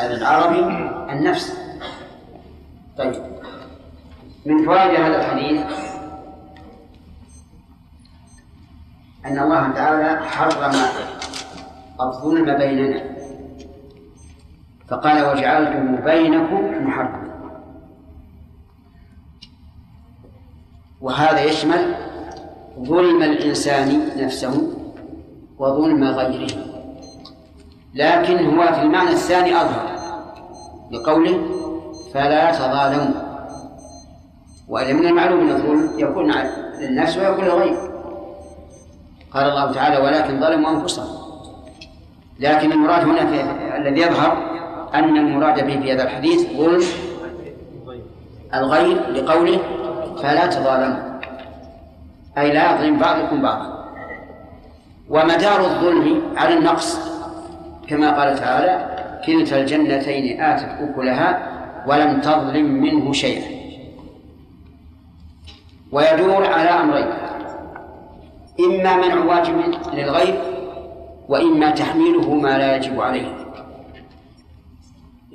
[0.00, 0.60] العربي
[1.12, 1.58] النفس.
[2.98, 3.22] طيب
[4.46, 5.62] من فوائد هذا الحديث
[9.26, 10.72] أن الله تعالى حرم
[12.00, 13.02] الظلم بيننا
[14.88, 17.22] فقال وجعلته بينكم محرما.
[21.00, 21.94] وهذا يشمل
[22.78, 24.72] ظلم الإنسان نفسه
[25.58, 26.71] وظلم غيره.
[27.94, 29.92] لكن هو في المعنى الثاني أظهر
[30.90, 31.40] لقوله
[32.14, 33.32] فلا تظالموا.
[34.68, 36.32] وإذا من المعلوم أن الظلم يكون
[36.80, 37.76] للنفس ويكون للغير
[39.34, 41.22] قال الله تعالى ولكن ظلموا أنفسهم.
[42.40, 43.40] لكن المراد هنا في
[43.76, 44.32] الذي يظهر
[44.94, 46.82] أن المراد به في هذا الحديث ظلم
[48.54, 49.58] الغير لقوله
[50.22, 51.20] فلا تظالموا.
[52.38, 53.84] أي لا يظلم بعضكم بعضا.
[55.10, 57.11] ومدار الظلم على النقص
[57.88, 58.92] كما قال تعالى
[59.26, 61.52] كلتا الجنتين آتت أكلها
[61.86, 63.62] ولم تظلم منه شيئا.
[65.92, 67.06] ويدور على أمرين
[68.60, 69.54] إما منع واجب
[69.92, 70.42] للغير
[71.28, 73.36] وإما تحميله ما لا يجب عليه.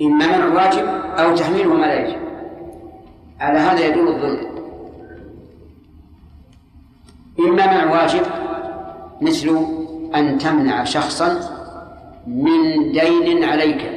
[0.02, 0.86] إما منع واجب
[1.18, 2.18] أو تحميله ما لا يجب.
[3.40, 4.48] على هذا يدور الظلم.
[7.40, 8.22] إما منع واجب
[9.20, 9.66] مثل
[10.14, 11.57] أن تمنع شخصا
[12.28, 13.90] من دين عليك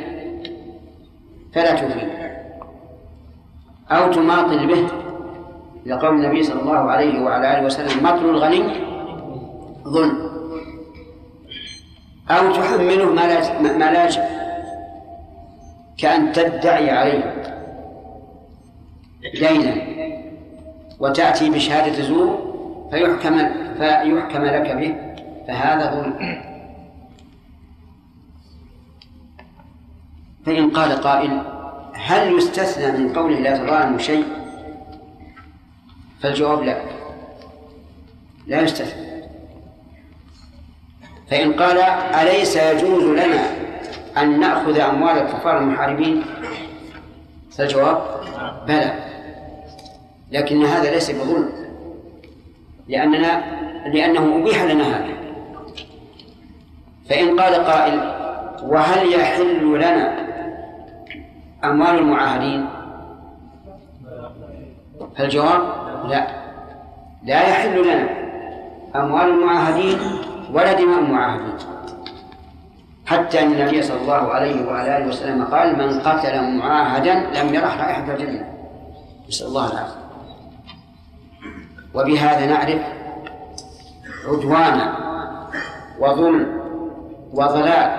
[1.53, 2.21] فلا تفيه
[3.91, 4.87] أو تماطل به
[5.85, 8.63] لقول النبي صلى الله عليه وعلى آله وسلم مطل الغني
[9.87, 10.31] ظلم.
[12.29, 14.21] أو تحمله ما لا ما لا يجب
[15.97, 17.43] كأن تدعي عليه
[19.33, 19.75] دينا
[20.99, 22.51] وتأتي بشهادة زور
[22.91, 23.37] فيحكم
[23.77, 24.95] فيحكم لك به
[25.47, 26.50] فهذا ظلم.
[30.45, 31.41] فإن قال قائل
[31.93, 34.25] هل يستثنى من قوله لا تظالموا شيء؟
[36.21, 36.81] فالجواب لا.
[38.47, 39.11] لا يستثنى.
[41.29, 41.77] فإن قال
[42.21, 43.55] أليس يجوز لنا
[44.17, 46.23] أن نأخذ أموال الكفار المحاربين؟
[47.57, 48.01] فالجواب
[48.67, 48.93] بلى.
[50.31, 51.49] لكن هذا ليس بظلم
[52.87, 53.43] لأننا
[53.93, 55.17] لأنه أبيح لنا هذا.
[57.09, 58.21] فإن قال قائل
[58.63, 60.30] وهل يحل لنا
[61.63, 62.69] أموال المعاهدين.
[65.17, 65.61] فالجواب
[66.07, 66.27] لا.
[67.23, 68.09] لا يحل لنا
[68.95, 69.97] أموال المعاهدين
[70.53, 71.53] ولا دماء المعاهدين.
[73.05, 77.77] حتى أن النبي صلى الله عليه وعلى آله وسلم قال من قتل معاهدا لم يرح
[77.81, 78.45] رائحة الجنة.
[79.29, 80.01] نسأل الله العافية.
[81.95, 82.81] وبهذا نعرف
[84.27, 84.93] عدوان
[85.99, 86.61] وظلم
[87.33, 87.89] وضلال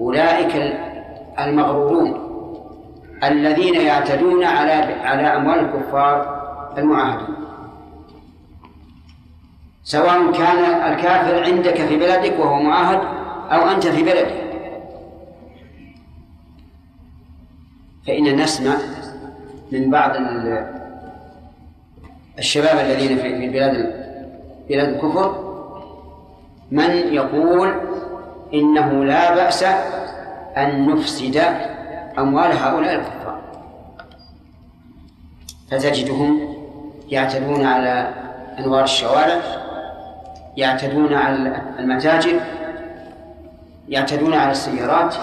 [0.00, 0.78] أولئك
[1.38, 2.25] المغرورون.
[3.24, 4.72] الذين يعتدون على
[5.04, 6.42] على أموال الكفار
[6.78, 7.36] المعاهدين.
[9.84, 13.00] سواء كان الكافر عندك في بلدك وهو معاهد
[13.52, 14.46] أو أنت في بلدك
[18.06, 18.74] فإن نسمع
[19.72, 20.12] من بعض
[22.38, 24.06] الشباب الذين في بلاد
[24.68, 25.46] بلاد الكفر
[26.70, 27.74] من يقول
[28.54, 29.62] إنه لا بأس
[30.56, 31.42] أن نفسد
[32.18, 33.40] أموال هؤلاء الكفار.
[35.70, 36.56] فتجدهم
[37.08, 38.14] يعتدون على
[38.58, 39.40] أنوار الشوارع
[40.56, 42.40] يعتدون على المتاجر
[43.88, 45.14] يعتدون على السيارات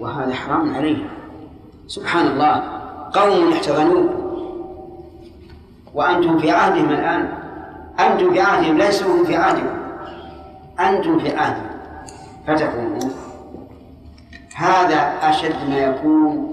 [0.00, 1.08] وهذا حرام عليهم.
[1.86, 2.62] سبحان الله.
[3.12, 4.10] قوم احتضنوه.
[5.94, 7.28] وأنتم في عهدهم الآن.
[8.00, 9.78] أنتم في عهدهم ليسوا في عهدكم.
[10.80, 11.70] أنتم في عهدهم.
[12.46, 13.19] فتقولون
[14.60, 16.46] هذا أشد ما يكون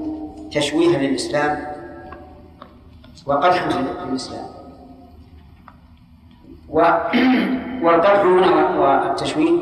[0.54, 1.68] تشويها للإسلام
[3.26, 4.46] وقدحا في الإسلام
[7.84, 9.60] والقدح هنا والتشويه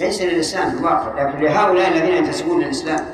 [0.00, 3.04] ليس للإسلام الواقع لكن لهؤلاء الذين ينتسبون للإسلام.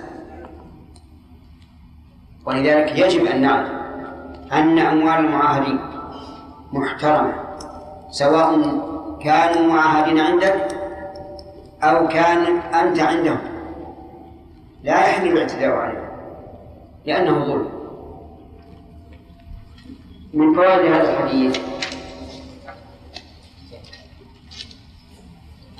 [2.46, 3.78] ولذلك يجب أن نعلم
[4.52, 5.80] أن أموال المعاهدين
[6.72, 7.34] محترمة
[8.10, 8.52] سواء
[9.24, 10.68] كانوا معاهدين عندك
[11.82, 13.51] أو كان أنت عندهم.
[14.82, 16.08] لا يحل الاعتداء عليهم
[17.06, 17.68] لأنه ظلم.
[20.32, 21.60] من فوائد هذا الحديث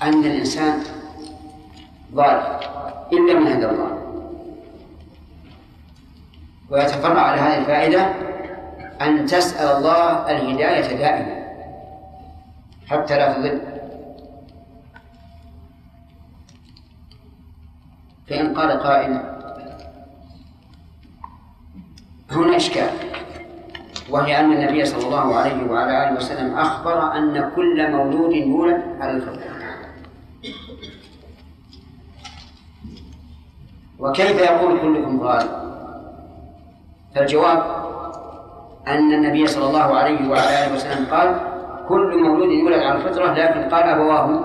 [0.03, 0.83] أن الإنسان
[2.15, 2.61] ضال
[3.13, 3.99] إلا من هدى الله.
[6.71, 8.13] ويتفرع على هذه الفائدة
[9.03, 11.43] أن تسأل الله الهداية دائما
[12.87, 13.72] حتى لا تضل.
[18.29, 19.21] فإن قال قائل
[22.31, 22.91] هنا إشكال
[24.11, 29.11] وهي أن النبي صلى الله عليه وعلى آله وسلم أخبر أن كل مولود يولد على
[29.11, 29.53] الفطرة.
[33.99, 35.47] وكيف يقول كلكم ضال
[37.15, 37.63] فالجواب
[38.89, 41.41] أن النبي صلى الله عليه وعلى آله وسلم قال
[41.89, 44.41] كل مولود يولد على الفطرة لكن قال أبواه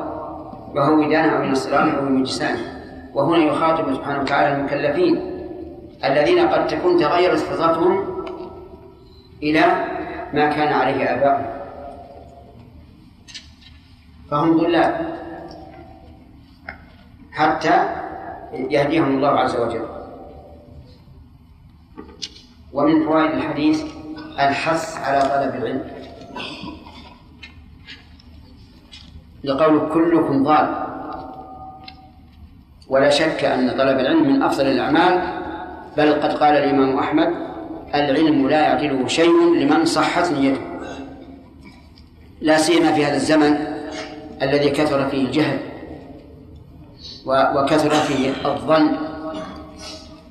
[0.75, 2.76] يهودانه أو ينصرانه أو يمجسانه
[3.13, 5.37] وهنا يخاطب سبحانه وتعالى المكلفين
[6.03, 8.25] الذين قد تكون تغيرت فطرتهم
[9.43, 9.61] إلى
[10.33, 11.57] ما كان عليه آباؤهم.
[14.31, 15.17] فهم ضلال
[17.31, 17.89] حتى
[18.53, 19.85] يهديهم الله عز وجل.
[22.73, 23.83] ومن فوائد الحديث
[24.39, 25.91] الحث على طلب العلم.
[29.43, 30.96] لقول كلكم ضال.
[32.89, 35.21] ولا شك أن طلب العلم من أفضل الأعمال
[35.97, 37.33] بل قد قال الإمام أحمد
[37.95, 40.61] العلم لا يعدله شيء لمن صحت نيته.
[42.41, 43.57] لا سيما في هذا الزمن
[44.41, 45.59] الذي كثر فيه الجهل
[47.25, 48.97] وكثر فيه الظن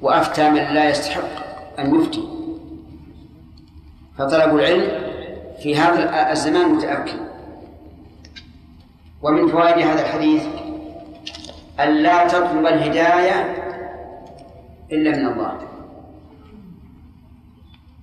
[0.03, 1.29] وأفتى من لا يستحق
[1.79, 2.29] أن يفتي.
[4.19, 4.89] فطلب العلم
[5.63, 7.19] في هذا الزمان متأكد.
[9.23, 10.43] ومن فوائد هذا الحديث
[11.81, 13.55] أن لا تطلب الهداية
[14.93, 15.59] إلا من الله.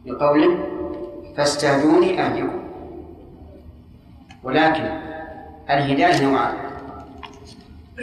[0.06, 0.58] بقوله
[1.38, 2.64] فاستهدوني أهدكم
[4.44, 4.84] ولكن
[5.70, 6.56] الهداية نوعان.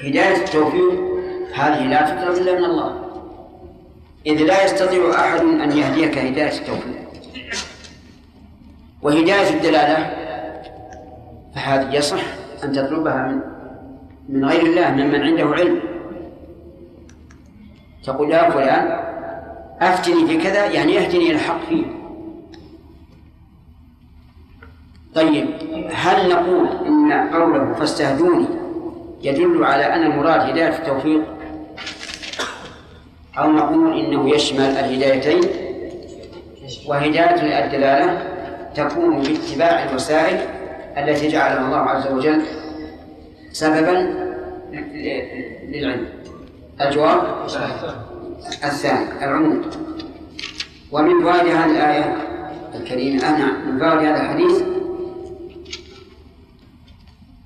[0.04, 1.00] هداية التوفيق
[1.54, 3.04] هذه لا تطلب إلا من الله.
[4.26, 7.00] إذ لا يستطيع أحد أن يهديك هداية التوفيق.
[9.02, 10.16] وهداية الدلالة
[11.54, 12.22] فهذه يصح
[12.64, 13.59] أن تطلبها من
[14.30, 15.80] من غير الله ممن عنده علم.
[18.04, 19.00] تقول يا فلان
[19.80, 21.84] أفتني في كذا يعني يهدني إلى الحق فيه.
[25.14, 25.46] طيب
[25.92, 28.46] هل نقول إن قوله فاستهدوني
[29.22, 31.22] يدل على أن المراد هداية التوفيق؟
[33.38, 35.40] أو نقول إنه يشمل الهدايتين؟
[36.86, 38.22] وهداية الدلالة
[38.74, 40.40] تكون باتباع الوسائل
[40.96, 42.42] التي جعلها الله عز وجل
[43.52, 44.19] سببا
[44.72, 46.08] للعلم.
[46.80, 47.46] الجواب؟
[48.64, 49.62] الثاني العموم
[50.92, 52.16] ومن فوائد هذه الآية
[52.74, 54.62] الكريمة أنا من فوائد هذا الحديث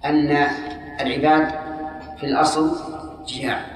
[0.05, 0.47] أن
[1.01, 1.49] العباد
[2.21, 2.77] في الأصل
[3.27, 3.67] جياع.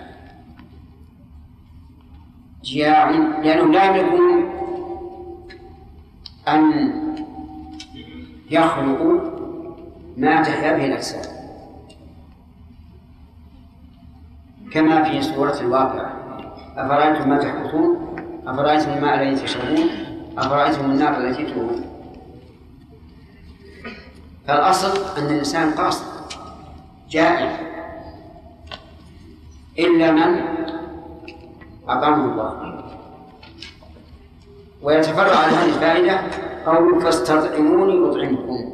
[2.64, 3.10] جياع
[3.42, 4.50] لأنهم لا يملكون
[6.48, 6.92] أن
[8.50, 9.20] يخلقوا
[10.16, 11.37] ما تحيا به الأجساد.
[14.72, 16.12] كما في سورة الواقعة.
[16.76, 18.14] أفرأيتم ما تحدثون
[18.46, 19.88] أفرأيتم الماء الذي تشربون؟
[20.38, 21.84] أفرأيتم النار التي تورون؟
[24.46, 26.06] فالأصل أن الإنسان قاصد
[27.10, 27.60] جائع
[29.78, 30.40] إلا من
[31.88, 32.84] أطعمه الله.
[34.82, 36.20] ويتفرع على هذه الفائدة
[36.66, 38.72] قول فاستطعموني أطعمكم.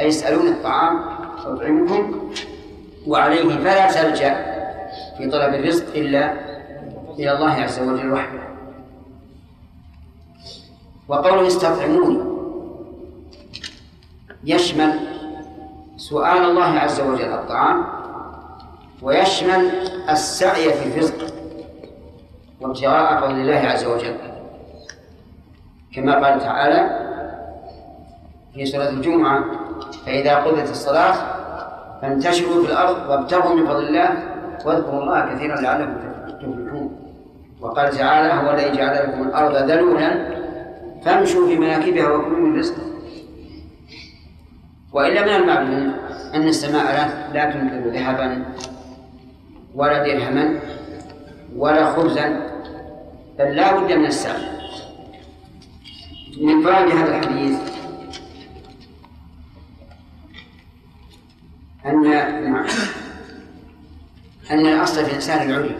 [0.00, 1.00] أي يسألون الطعام
[1.46, 2.30] أطعمكم
[3.06, 4.51] وعليه فلا تلجأ.
[5.22, 6.32] في طلب الرزق إلا
[7.18, 8.42] إلى الله عز وجل وحده.
[11.08, 12.22] وقوله استطعموني.
[14.44, 15.00] يشمل
[15.96, 17.84] سؤال الله عز وجل الطعام.
[19.02, 19.70] ويشمل
[20.10, 21.34] السعي في الرزق
[22.60, 24.16] وابتغاء فضل الله عز وجل.
[25.94, 26.80] كما قال تعالى
[28.54, 29.44] في سورة الجمعة
[30.06, 31.14] فإذا قضت الصلاة
[32.02, 34.31] فانتشروا في الأرض وابتغوا من فضل الله
[34.66, 35.94] واذكروا الله كثيرا لعلكم
[36.40, 36.98] تفلحون.
[37.60, 40.28] وقال تعالى هو الذي جعل لكم الأرض ذلولا
[41.04, 42.92] فامشوا في مناكبها وكلوا من رزقه.
[44.92, 45.94] وإلا من المعلوم
[46.34, 48.44] أن السماء لا, تنزل ذهبا
[49.74, 50.60] ولا درهما
[51.56, 52.52] ولا خبزا
[53.38, 54.52] بل لا بد من السعي
[56.40, 57.58] من فوائد هذا الحديث
[61.86, 62.04] أن
[64.52, 65.76] أن الأصل في الإنسان العلم.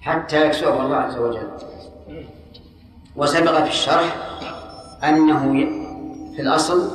[0.00, 1.48] حتى يكسوه الله عز وجل.
[3.16, 4.16] وسبق في الشرح
[5.04, 5.52] أنه
[6.36, 6.90] في الأصل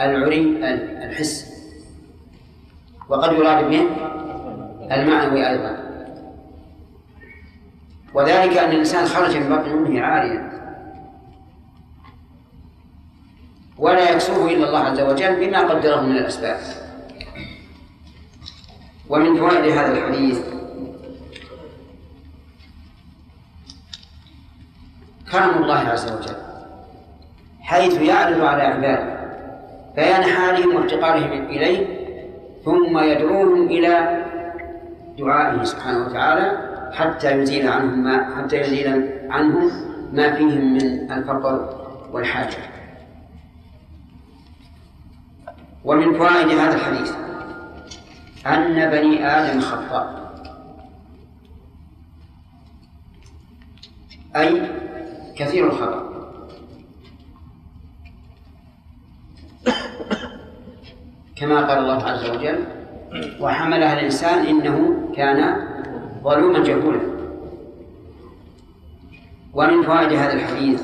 [0.00, 0.64] العري ال-
[1.02, 1.56] الحس.
[3.08, 3.86] وقد يراد به
[4.94, 5.76] المعنوي أيضا.
[8.14, 10.46] وذلك أن الإنسان خرج من بطن أمه عاريا.
[13.78, 16.85] ولا يكسوه إلا الله عز وجل بما قدره من الأسباب.
[19.08, 20.40] ومن فوائد هذا الحديث
[25.32, 26.36] كرم الله عز وجل
[27.60, 29.16] حيث يعرض على عباده
[29.96, 31.86] بيان حالهم وافتقارهم إليه
[32.64, 34.24] ثم يدعوهم إلى
[35.18, 39.70] دعائه سبحانه وتعالى حتى يزيل عنهم ما حتى يزيل عنهم
[40.12, 41.74] ما فيهم من الفقر
[42.12, 42.56] والحاجة.
[45.84, 47.25] ومن فوائد هذا الحديث
[48.46, 50.32] أن بني آدم خطاء.
[54.36, 54.70] أي
[55.36, 56.06] كثير الخطأ.
[61.36, 62.64] كما قال الله عز وجل
[63.40, 65.66] وحملها الإنسان إنه كان
[66.22, 67.00] ظلوما جهولا.
[69.54, 70.82] ومن فوائد هذا الحديث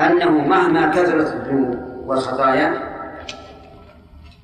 [0.00, 2.68] أنه مهما كثرت الذنوب والخطايا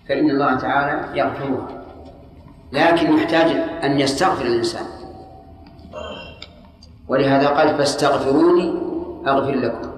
[0.09, 1.82] فإن الله تعالى يغفرها.
[2.73, 4.87] لكن يحتاج أن يستغفر الإنسان.
[7.09, 8.75] ولهذا قال فاستغفروني
[9.27, 9.91] أغفر لكم.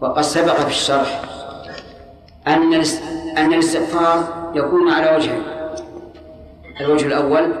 [0.00, 1.22] وقد سبق في الشرح
[2.46, 2.74] أن
[3.38, 5.42] أن الاستغفار يكون على وجهين.
[6.80, 7.54] الوجه الأول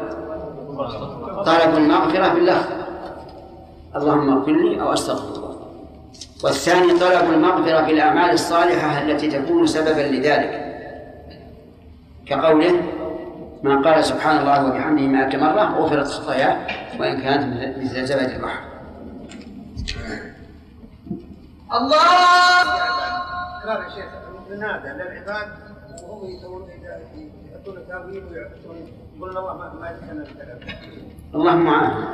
[1.46, 2.72] طلب المغفرة باللفظ
[3.96, 5.34] اللهم اغفر لي أو أستغفر.
[5.36, 5.56] الله
[6.44, 10.66] والثاني طلب المغفرة بالأعمال الصالحة التي تكون سببا لذلك.
[12.26, 12.82] كقوله
[13.62, 16.66] من قال سبحان الله وبحمده مائة مرة غفرت خطاياه
[17.00, 18.60] وإن كانت مثل زبد البحر.
[23.66, 24.04] يا شيخ
[24.50, 25.48] ينادى للعباد
[26.08, 26.68] وهم يسوون
[27.52, 28.76] يأتون تاويل ويعبدون
[29.16, 30.24] يقولون الله ما ما يتكلم
[31.34, 31.68] اللهم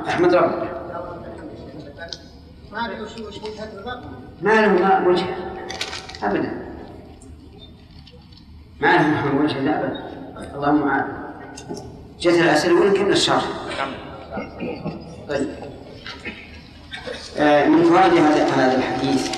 [0.09, 0.71] أحمد ربك.
[2.73, 4.01] ما ادري وش وش وجهة النظر
[4.43, 5.27] ما له ما وجه.
[6.23, 6.67] أبدا.
[8.81, 10.07] ما له وجه لا أبدا.
[10.55, 11.26] اللهم عافية
[12.21, 13.45] جت الأسئلة وين كنا الشرح
[15.29, 15.49] طيب.
[17.39, 19.31] آه، من فوائد هذا هذا الحديث.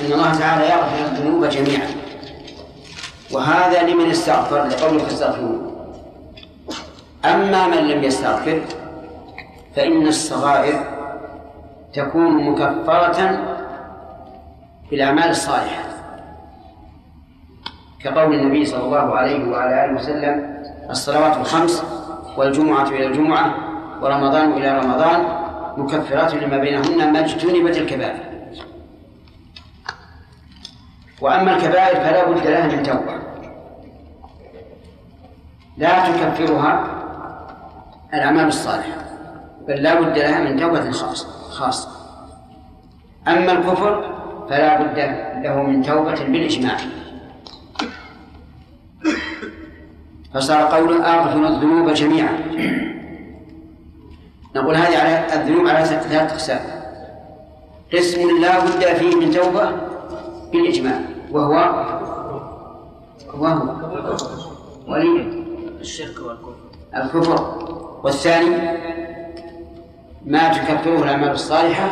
[0.00, 1.88] أن الله تعالى يغفر الذنوب جميعا.
[3.32, 5.68] وهذا لمن استغفر لقوله فاستغفروه
[7.24, 8.62] أما من لم يستغفر
[9.76, 10.84] فإن الصغائر
[11.94, 13.38] تكون مكفرة
[14.90, 15.87] بالأعمال الصالحة.
[18.00, 21.84] كقول النبي صلى الله عليه وعلى آله وسلم الصلوات الخمس
[22.36, 23.54] والجمعة إلى الجمعة
[24.02, 25.26] ورمضان إلى رمضان
[25.76, 28.20] مكفرات لما بينهن ما اجتنبت الكبائر.
[31.20, 33.18] وأما الكبائر فلا بد لها من توبة.
[35.76, 36.84] لا تكفرها
[38.14, 38.98] الأعمال الصالحة
[39.68, 41.88] بل لا بد لها من توبة خاصة خاصة.
[43.28, 44.14] أما الكفر
[44.50, 44.98] فلا بد
[45.44, 46.76] له من توبة بالإجماع.
[50.34, 52.38] فصار قوله أغفر الذنوب جميعا.
[54.56, 56.60] نقول هذه على الذنوب على ثلاثة أقسام.
[57.92, 59.70] قسم لا بد فيه من توبة
[60.52, 61.00] بالإجماع
[61.32, 61.84] وهو
[63.34, 63.74] وهو
[64.88, 65.44] ولي
[65.80, 66.54] الشرك والكفر.
[66.96, 67.68] الكفر.
[68.04, 68.56] والثاني
[70.26, 71.90] ما تكفره الأعمال الصالحة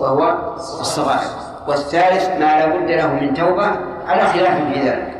[0.00, 1.30] وهو الصغائر.
[1.68, 3.66] والثالث ما لا بد له من توبة
[4.06, 5.14] على خلاف في ذلك.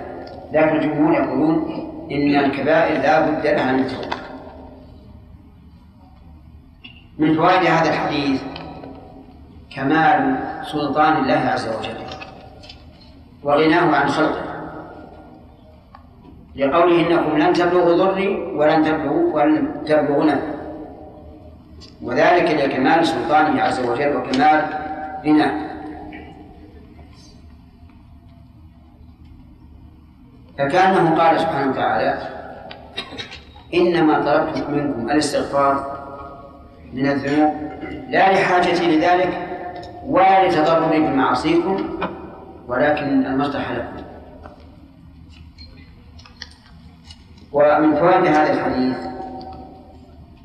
[0.52, 4.16] لكن الجمهور يقولون إن الكبائر لا بد لها من توبة
[7.18, 8.42] من فوائد هذا الحديث
[9.76, 10.38] كمال
[10.72, 11.98] سلطان الله عز وجل
[13.42, 14.48] وغناه عن خلقه.
[16.56, 20.58] لقوله إنكم لن تبلغوا ضري ولن تبلغوا ولن تبلغوا
[22.02, 24.64] وذلك لكمال سلطانه عز وجل وكمال
[25.24, 25.67] غناه
[30.58, 32.18] فكانه قال سبحانه وتعالى
[33.74, 35.98] إنما طلبت منكم الاستغفار
[36.92, 37.54] من الذنوب
[38.08, 39.48] لا لحاجتي لذلك
[40.06, 41.98] ولا لتضرري بمعاصيكم
[42.68, 44.02] ولكن المصلحة لكم.
[47.52, 48.96] ومن فوائد هذا الحديث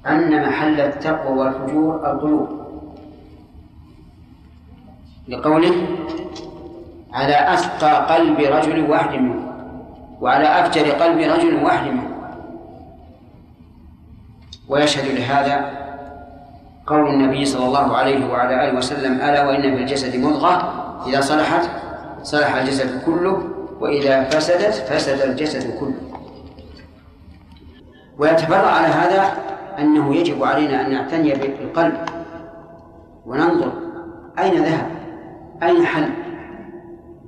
[0.08, 2.64] أن محل التقوى والفجور القلوب.
[5.28, 5.88] لقوله
[7.14, 9.43] على أثقى قلب رجل واحد منكم.
[10.24, 11.92] وعلى أفجر قلب رجل واحد
[14.70, 15.70] ويشهد لهذا
[16.88, 20.54] قول النبي صلى الله عليه وعلى آله وسلم ألا وإن في الجسد مضغة
[21.08, 21.70] إذا صلحت
[22.24, 23.44] صلح الجسد كله
[23.80, 26.02] وإذا فسدت فسد الجسد كله.
[28.18, 29.32] ويتفرع على هذا
[29.80, 31.98] أنه يجب علينا أن نعتني بالقلب
[33.26, 33.72] وننظر
[34.40, 34.88] أين ذهب
[35.64, 36.10] أين حل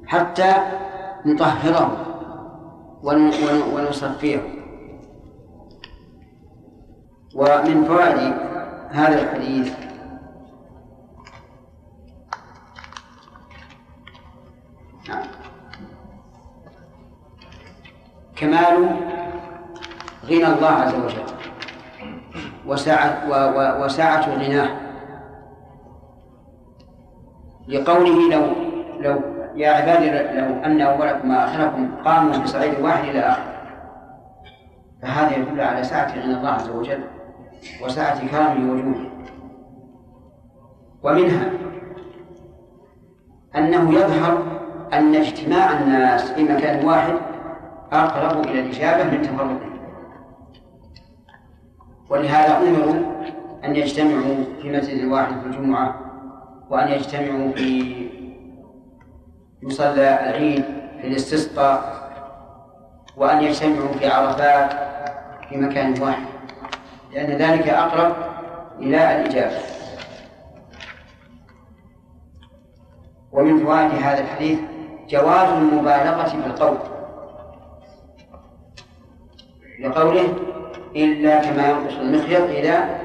[0.07, 0.53] حتى
[1.25, 2.04] نطهره.
[3.05, 4.41] ونصفيه
[7.35, 8.33] ومن فوائد
[8.91, 9.73] هذا الحديث
[15.09, 15.23] نعم.
[18.35, 18.89] كمال
[20.25, 21.25] غنى الله عز وجل.
[22.65, 23.29] وسعة
[23.83, 24.69] وسعة غناه
[27.67, 28.45] لقوله لو
[28.99, 33.55] لو يا عبادي لو أن أولكم وآخركم قاموا بصعيد واحد إلى آخر.
[35.01, 37.03] فهذا يدل على سعة غنى الله عز وجل
[37.83, 39.09] وسعة كرمه وجوده.
[41.03, 41.51] ومنها
[43.55, 44.43] أنه يظهر
[44.93, 47.13] أن اجتماع الناس في مكان واحد
[47.91, 49.75] أقرب إلى الإجابة من تفرقهم
[52.09, 52.93] ولهذا أمروا
[53.65, 55.99] أن يجتمعوا في مسجد واحد في الجمعة
[56.69, 58.04] وأن يجتمعوا في
[59.63, 60.63] مصلى العيد
[61.01, 62.05] في الاستسقاء
[63.17, 64.73] وأن يجتمعوا في عرفات
[65.49, 66.25] في مكان واحد
[67.13, 68.15] لأن ذلك أقرب
[68.79, 69.57] إلى الإجابة
[73.31, 74.59] ومن فوائد هذا الحديث
[75.09, 76.77] جواز المبالغة في القول
[79.79, 80.33] لقوله
[80.95, 82.99] إلا كما ينقص المخيط إذا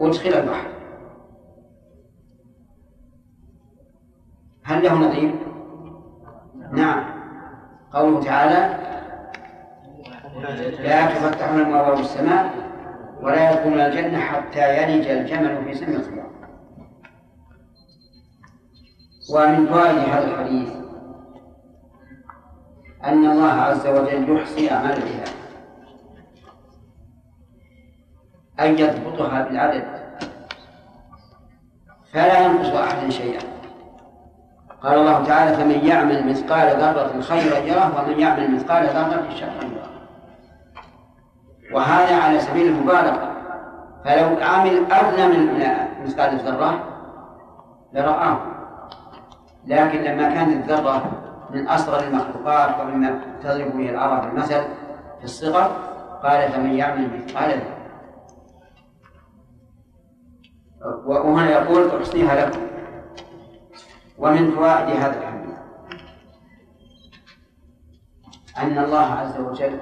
[0.00, 0.68] أدخل البحر
[4.64, 5.45] هل له نظير؟
[6.72, 7.04] نعم.
[7.92, 8.78] قوله تعالى
[10.78, 12.54] لا تفتح لهم أبواب السماء
[13.20, 16.26] ولا يدخلون الجنة حتى يلج الجمل في سم الخياط
[19.30, 20.68] ومن فوائد هذا الحديث
[23.04, 25.28] أن الله عز وجل يحصي أعمال العباد
[28.60, 29.84] أن يضبطها بالعدد.
[32.12, 33.55] فلا ينقص أحد شيئا.
[34.82, 39.90] قال الله تعالى فمن يعمل مثقال ذرة خيرا يره ومن يعمل مثقال ذرة شرا يره.
[41.72, 43.32] وهذا على سبيل المبالغة.
[44.04, 45.62] فلو عامل أدنى من
[46.04, 46.84] مثقال الذرة
[47.92, 48.38] لرآه.
[49.66, 51.02] لكن لما كانت الذرة
[51.50, 54.62] من أصغر المخلوقات ومما تضرب به العرب المثل
[55.18, 55.70] في الصغر
[56.22, 57.76] قال فمن يعمل مثقال ذرة.
[61.06, 62.75] وهنا يقول أحصيها لكم.
[64.18, 65.56] ومن فوائد هذا الحديث
[68.58, 69.80] أن الله عز وجل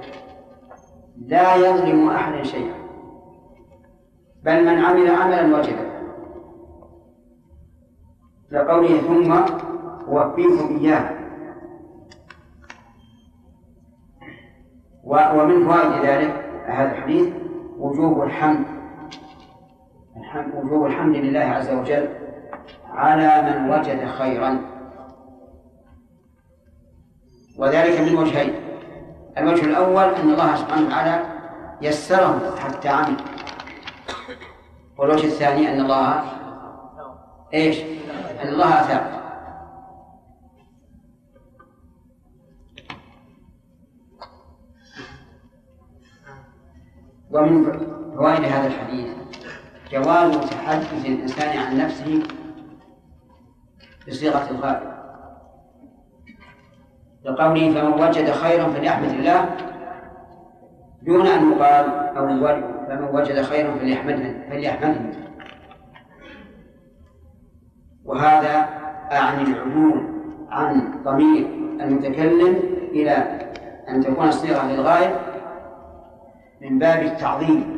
[1.17, 2.75] لا يظلم أحدا شيئا
[4.43, 5.95] بل من عمل عملا وجبا
[8.51, 9.31] لقوله ثم
[10.07, 11.25] أوفيكم إياه.
[15.05, 17.33] ومن فوائد ذلك هذا الحديث
[17.77, 18.65] وجوب الحمد
[20.53, 22.24] وجوب الحمد لله عز وجل
[22.95, 24.61] على من وجد خيرا.
[27.57, 28.53] وذلك من وجهين.
[29.37, 31.23] الوجه الأول أن الله سبحانه وتعالى
[31.81, 33.17] يسره حتى عمل
[34.97, 36.23] والوجه الثاني أن الله
[37.53, 37.81] إيش؟
[38.41, 39.15] أن الله أثاب.
[47.31, 47.63] ومن
[48.15, 49.15] فوائد هذا الحديث
[49.91, 52.23] جواز تحدث الإنسان عن نفسه
[54.07, 54.95] بصيغة الغائب.
[57.25, 59.55] لقوله فمن وجد خيرا فليحمد الله
[61.01, 62.27] دون أن يقال أو
[62.87, 65.01] فمن وجد خيرا فليحمده فليحمده.
[68.05, 68.69] وهذا
[69.11, 70.07] أعني العدول
[70.49, 71.45] عن ضمير
[71.81, 72.55] المتكلم
[72.91, 73.11] إلى
[73.89, 75.15] أن تكون الصيغة للغائب
[76.61, 77.75] من باب التعظيم.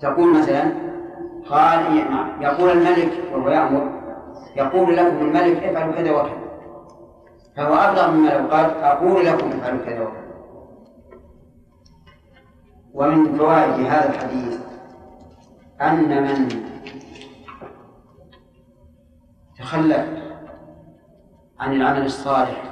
[0.00, 0.81] تقول مثلا
[1.50, 1.96] قال
[2.40, 4.02] يقول الملك وهو يأمر.
[4.56, 6.42] يقول لكم الملك افعلوا كذا وكذا.
[7.56, 10.22] فهو أبلغ مما لو قال أقول لكم افعلوا كذا وكذا.
[12.94, 14.60] ومن فوائد هذا الحديث
[15.80, 16.48] أن من
[19.58, 20.06] تخلف
[21.60, 22.62] عن العمل الصالح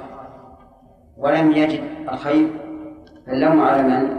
[1.17, 2.47] ولم يجد الخير
[3.27, 4.17] فاللوم على من؟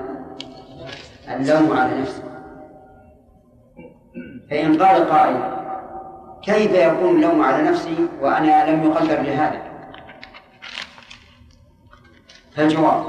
[1.28, 2.31] اللوم على نفسه.
[4.52, 5.36] فإن قال قائل
[6.42, 9.62] كيف يكون اللوم على نفسي وأنا لم يقدر لهذا؟
[12.56, 13.04] فالجواب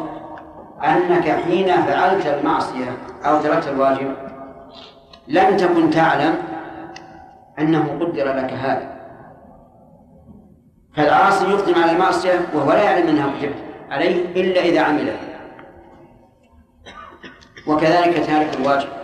[0.83, 4.15] أنك حين فعلت المعصية أو تركت الواجب
[5.27, 6.35] لم تكن تعلم
[7.59, 8.93] أنه قدر لك هذا.
[10.95, 13.55] فالعاصي يقدم على المعصية وهو لا يعلم أنها كتبت
[13.89, 15.19] عليه إلا إذا عملها
[17.67, 19.02] وكذلك تارك الواجب.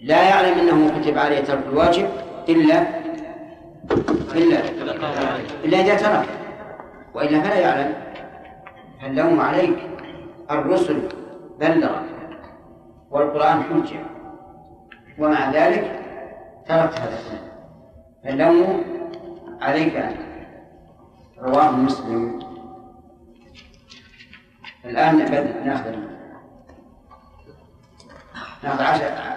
[0.00, 2.08] لا يعلم أنه كتب عليه ترك الواجب
[2.48, 2.86] إلا
[4.34, 4.58] إلا
[5.64, 6.28] إلا إذا ترك
[7.14, 7.94] وإلا فلا يعلم
[9.06, 9.76] اللوم عليك
[10.50, 11.08] الرسل
[11.60, 12.02] بلغ
[13.10, 14.00] والقرآن حجة
[15.18, 16.00] ومع ذلك
[16.68, 17.18] تركت هذا
[18.24, 18.84] فاللوم
[19.60, 20.16] عليك أنت
[21.38, 22.38] رواه مسلم؟
[24.84, 25.18] الآن
[25.64, 25.96] نأخذ
[28.62, 29.29] نأخذ عشر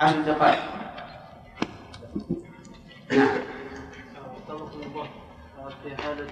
[0.00, 0.60] عشر دقائق
[3.10, 3.28] نعم
[5.82, 6.26] في حالة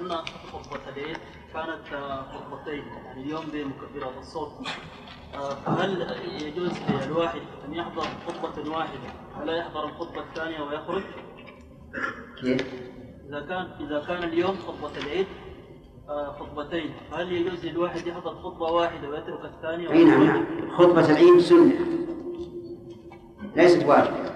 [0.00, 0.08] أن
[0.52, 1.16] خطبة العيد
[1.54, 1.80] كانت
[2.32, 4.52] خطبتين يعني اليوم بمكبرات الصوت
[5.66, 6.72] فهل يجوز
[7.06, 8.98] للواحد أن يحضر خطبة واحدة
[9.40, 11.02] ولا يحضر الخطبة الثانية ويخرج؟
[12.40, 12.66] كيف؟
[13.28, 15.26] إذا كان إذا كان اليوم خطبة العيد
[16.08, 21.38] آه، خطبتين هل يجوز للواحد يحضر خطبة واحدة ويترك الثانية؟ أي نعم نعم خطبة العيد
[21.38, 21.72] سنة
[23.56, 24.32] ليست واجبة.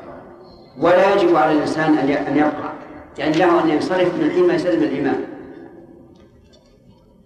[0.79, 2.73] ولا يجب على الإنسان أن يبقى
[3.19, 5.25] يعني له أن ينصرف من حين ما يسلم الإمام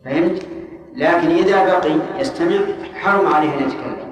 [0.04, 0.46] فهمت؟
[0.94, 2.58] لكن إذا بقي يستمع
[2.94, 4.10] حرم عليه أن يتكلم.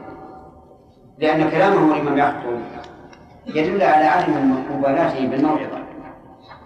[1.19, 2.61] لأن كلامه الإمام يخطب
[3.47, 5.79] يدل على عدم مبالاته بالموعظة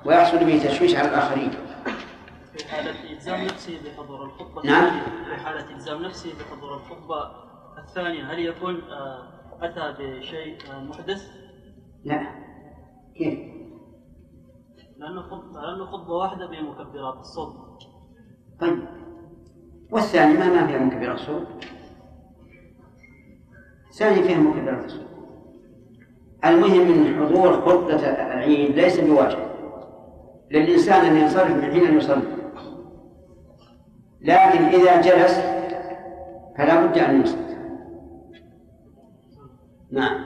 [0.04, 1.50] ويحصل به تشويش على الآخرين.
[2.56, 4.62] في حالة إلزام نفسه بحضور الخطبة.
[4.70, 4.90] نعم.
[5.28, 7.30] في حالة إلزام نفسه بحضور الخطبة
[7.78, 9.22] الثانية هل يكون آه،
[9.64, 10.56] أتى بشيء
[10.88, 11.22] محدث؟
[12.04, 12.26] لا.
[13.16, 13.38] كيف؟
[14.96, 17.82] لأنه خطبة لأنه خطبة واحدة بمكبرات الصوت.
[18.60, 18.78] طيب.
[19.90, 21.46] والثاني ما ما فيها مكبرات صوت؟
[23.90, 25.06] الثاني فيها مكبرات صوت.
[26.44, 29.52] المهم من حضور خطبة العيد ليس بواجب.
[30.50, 32.42] للإنسان أن ينصرف من حين أن يصلي.
[34.20, 35.38] لكن إذا جلس
[36.58, 37.51] فلا بد أن ينصت
[39.92, 40.24] نعم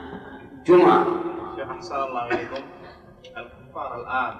[0.65, 1.05] جمعة
[1.55, 2.63] شيخ أحسن الله إليكم
[3.37, 4.33] الكفار الآن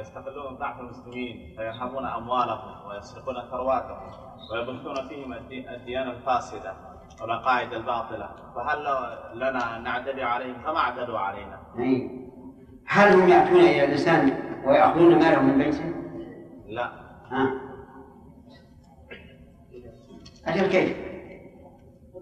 [0.00, 4.10] يستغلون ضعف المسلمين فينهبون أموالهم ويسرقون ثرواتهم
[4.52, 6.74] ويبثون فيهم الدي- الديانة الفاسدة
[7.22, 8.78] والعقائد الباطلة فهل
[9.34, 12.10] لنا ان نعتدي عليهم كما اعتدوا علينا؟ أي.
[12.86, 14.32] هل هم يأتون إلى الإنسان
[14.66, 15.94] ويأخذون ماله من بيته؟
[16.66, 16.92] لا
[17.30, 17.50] ها؟
[20.46, 22.21] أجل كيف؟ كل اموال المسلمين اللي هو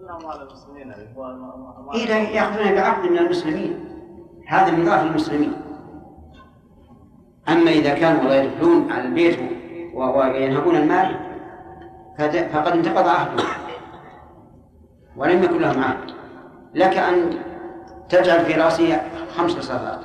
[1.93, 3.87] إذا يأخذون بعقد من المسلمين.
[4.47, 5.53] هذا ضعف المسلمين.
[7.49, 9.39] أما إذا كانوا والله يدخلون على البيت
[9.93, 11.15] وينهبون المال
[12.53, 13.47] فقد انتقض عهدهم.
[15.17, 16.11] ولم يكن لهم عهد.
[16.73, 17.39] لك أن
[18.09, 18.97] تجعل في رأسي
[19.37, 19.99] خمس صلوات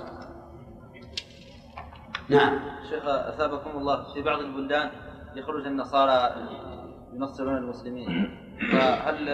[2.28, 2.61] نعم.
[2.90, 4.14] شيخ أثابكم الله.
[4.14, 4.90] في بعض البلدان
[5.36, 6.34] يخرج النصارى
[7.12, 8.38] ينصرون المسلمين.
[8.72, 9.28] فهل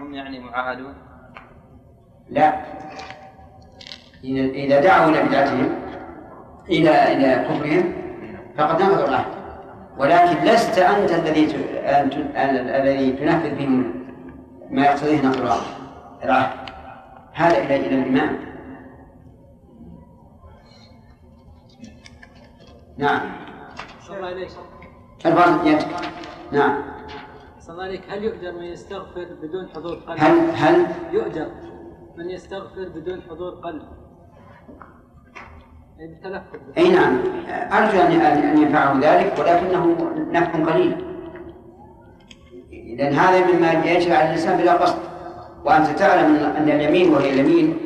[0.00, 0.94] هم يعني معاهدون؟
[2.30, 2.60] لا.
[4.24, 5.74] إذا إذا دعوا إلى بدعتهم
[6.68, 7.92] إلى إلى كفرهم
[8.56, 9.40] فقد نقضوا العهد.
[9.98, 11.54] ولكن لست أنت الذي
[12.76, 14.04] الذي تنفذ بهم
[14.70, 15.66] ما يقتضيه نقض العهد.
[16.24, 16.70] العهد.
[17.32, 18.38] هذا إلى إلى الإمام.
[22.98, 23.20] نعم.
[25.26, 25.86] الله يتك
[26.52, 26.82] نعم.
[27.78, 31.46] عليك هل يؤجر من يستغفر بدون حضور قلب؟ هل هل؟ يؤجر
[32.16, 33.82] من يستغفر بدون حضور قلب.
[35.98, 36.44] يعني
[36.78, 37.18] أي نعم.
[37.72, 39.96] أرجو ان ان ينفعه ذلك ولكنه
[40.32, 41.04] نفع قليل.
[42.96, 44.98] لأن هذا مما يجري على الإنسان بلا قصد.
[45.64, 47.76] وأنت تعلم أن أن اليمين وهي اليمين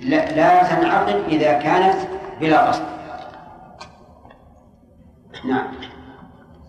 [0.00, 1.96] لا, لا تنعقد إذا كانت
[2.40, 2.84] بلا قصد.
[5.44, 5.66] نعم.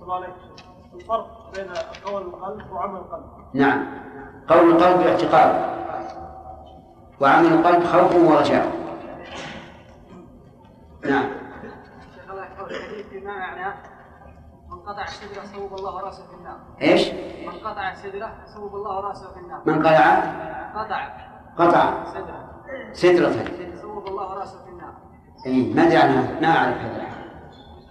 [0.01, 1.73] وسلم الفرق بين
[2.05, 3.25] قول القلب وعمل القلب.
[3.53, 3.85] نعم.
[4.47, 5.71] قول القلب اعتقاد.
[7.19, 8.71] وعمل القلب خوف ورجاء.
[11.05, 11.29] نعم.
[12.15, 12.71] شيخ الله يحفظك.
[12.71, 13.73] الحديث بما معناه
[14.71, 16.57] من قطع الشجرة صوب الله راسه في النار.
[16.81, 17.11] إيش؟
[17.47, 19.61] من قطع الشجرة صوب الله راسه في النار.
[19.65, 20.19] من قلع
[20.75, 21.09] قطع.
[21.57, 22.03] قطع.
[22.93, 23.81] شجرة سدرة.
[23.81, 24.93] صوب الله راسه في النار.
[25.45, 27.11] اي ما أدري عن هذا ما أعرف هذا.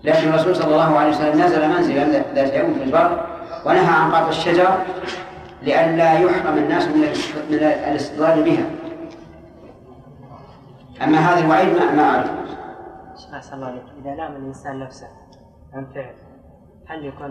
[0.05, 3.30] لكن الرسول صلى الله عليه وسلم نزل منزلا ذات يوم في البر.
[3.67, 4.69] ونهى عن قطع الشجر
[5.63, 8.65] لئلا يحرم الناس من الاست- من الاستظلال بها.
[11.05, 12.31] أما هذا الوعيد ما ما أعرف.
[13.43, 15.07] شيخ الله عليك إذا لام الإنسان نفسه
[15.75, 16.15] عن فعل
[16.87, 17.31] هل يكون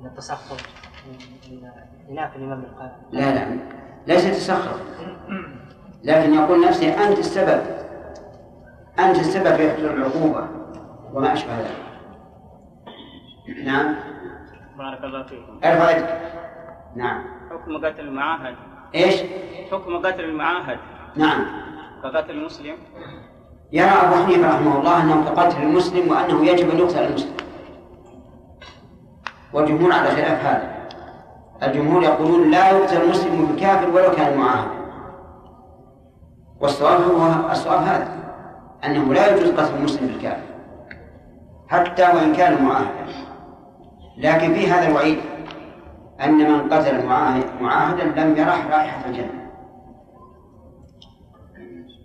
[0.00, 0.56] من التسخط
[1.06, 1.18] من
[2.08, 3.58] خلاف الإمام القائم؟ لا لا.
[4.06, 4.76] ليس تسخر
[6.04, 7.62] لكن يقول نفسه أنت السبب.
[8.98, 10.48] أنت السبب في العقوبة
[11.14, 11.76] وما أشبه ذلك.
[13.66, 13.94] نعم.
[14.78, 15.60] بارك الله فيكم.
[15.64, 16.20] ارفع يدك
[16.96, 17.24] نعم.
[17.50, 18.56] حكم قتل المعاهد.
[18.94, 19.22] إيش؟
[19.72, 20.78] حكم قتل المعاهد.
[21.16, 21.46] نعم.
[22.02, 22.76] كقتل المسلم.
[23.72, 27.36] يرى أبو حنيفة رحمه الله أنه كقتل المسلم وأنه يجب أن يقتل المسلم.
[29.52, 30.88] والجمهور على خلاف هذا.
[31.62, 34.68] الجمهور يقولون لا يقتل المسلم بالكافر ولو كان معاهد.
[36.60, 38.08] والصواب هو الصواب هذا
[38.84, 40.48] أنه لا يجوز قتل المسلم بالكافر
[41.68, 43.27] حتى وإن كان معاهدا.
[44.18, 45.18] لكن في هذا الوعيد
[46.20, 49.50] أن من قتل معاهد معاهدا لم يرح رائحة الجنة.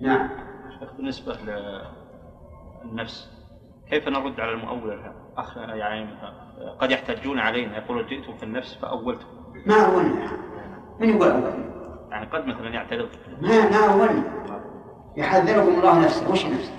[0.01, 0.30] نعم.
[0.97, 1.38] بالنسبة
[2.86, 3.30] للنفس
[3.89, 5.01] كيف نرد على المؤول
[5.38, 6.07] أخ يعني
[6.80, 9.26] قد يحتجون علينا يقولون جئتم في النفس فأولتم.
[9.66, 10.32] ما أولنا.
[10.99, 11.53] من يقول أول
[12.11, 13.09] يعني قد مثلا يعترض
[13.41, 14.24] ما ما أولنا.
[15.18, 16.32] يحذركم الله نفسه.
[16.32, 16.74] وش نفسه؟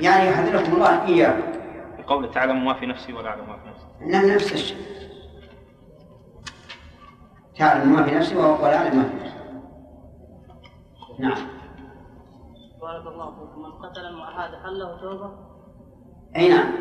[0.00, 1.36] يعني يحذركم الله إياه.
[1.98, 3.69] بقوله تعلم ما في نفسي ولا أعلم ما في
[4.02, 4.76] إنه نفس الشيء.
[7.58, 9.36] تعلم ما في نفسي ولا أعلم ما في نفسي.
[11.18, 11.48] نعم.
[12.80, 15.30] بارك الله فيكم من قتل المعاهد هل له توبة؟
[16.36, 16.72] أي نعم.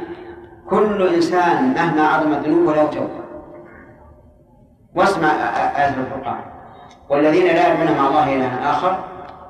[0.70, 3.20] كل إنسان مهما عظم ذنوبه له توبة.
[4.95, 6.41] واسمع آية الفرقان
[7.09, 9.03] والذين لا يدعون مع الله إلها آخر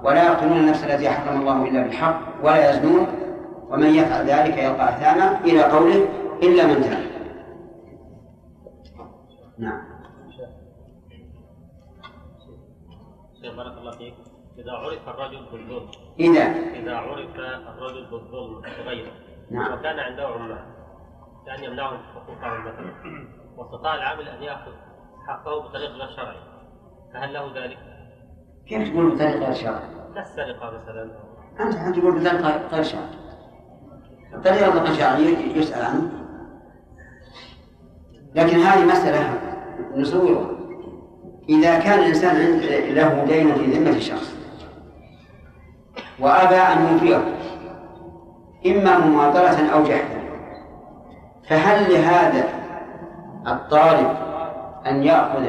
[0.03, 3.07] ولا يقتلون النفس التي حرم الله إلا بالحق ولا يزنون
[3.69, 6.07] ومن يفعل ذلك يلقى أثاما إلى قوله
[6.43, 7.08] إلا من تاب.
[9.59, 9.81] نعم
[13.41, 14.13] شيخ بارك الله فيك
[14.57, 16.41] إذا عرف الرجل بالظلم إذا
[16.79, 17.35] إذا عرف
[17.67, 19.11] الرجل بالظلم بغيره
[19.51, 19.73] نعم.
[19.73, 20.65] وكان عنده عمال
[21.45, 22.93] كان يمنعهم حقوقهم مثلا
[23.57, 24.71] واستطاع العامل أن يأخذ
[25.27, 26.37] حقه بطريق غير شرعي
[27.13, 27.77] فهل له ذلك؟
[28.67, 31.11] كيف تقول بطريقة غير شرعية؟ كالسرقة مثلا
[31.59, 33.19] أنت تقول بطريقة غير شرعية
[34.33, 36.19] الطريقة غير شرعية يسأل عنه
[38.35, 39.48] لكن هذه مسألة
[39.95, 40.49] نصورها
[41.49, 42.59] إذا كان الإنسان
[42.95, 44.35] له دين في ذمة شخص
[46.19, 47.35] وأبى أن يوفيه
[48.65, 50.19] إما مماطلة أو جحدا
[51.49, 52.43] فهل لهذا
[53.47, 54.07] الطالب
[54.87, 55.43] أن يأخذ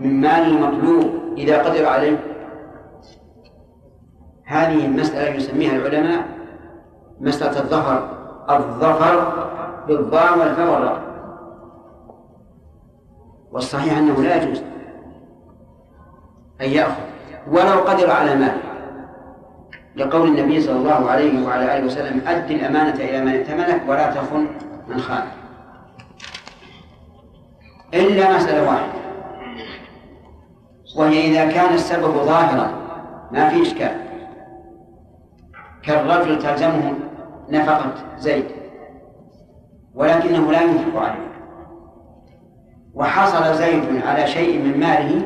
[0.00, 2.16] من مال المطلوب إذا قدر عليه؟
[4.44, 6.24] هذه المسألة يسميها العلماء
[7.20, 8.08] مسألة الظفر
[8.50, 9.32] الظفر
[9.88, 11.09] بالضاء والفاء
[13.52, 14.62] والصحيح أنه لا يجوز
[16.60, 17.02] أن يأخذ
[17.48, 18.56] ولو قدر على مال.
[19.96, 24.46] لقول النبي صلى الله عليه وعلى آله وسلم أد الأمانة إلى من ائتمنك ولا تخن
[24.88, 25.32] من خانك
[27.94, 29.00] إلا مسألة واحدة
[30.96, 32.70] وهي إذا كان السبب ظاهرا
[33.32, 33.96] ما في إشكال.
[35.82, 36.94] كالرجل تلزمه
[37.48, 38.44] نفقة زيد
[39.94, 41.29] ولكنه لا ينفق عليه.
[43.00, 45.22] وحصل زيد على شيء من ماله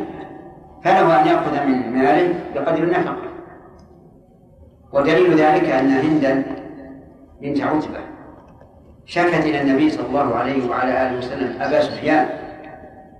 [0.84, 3.16] فله أن يأخذ من ماله بقدر النفقة.
[4.92, 6.42] ودليل ذلك أن هندا
[7.40, 8.00] بنت عتبة
[9.06, 12.28] شكت إلى النبي صلى الله عليه وعلى آله وسلم أبا سفيان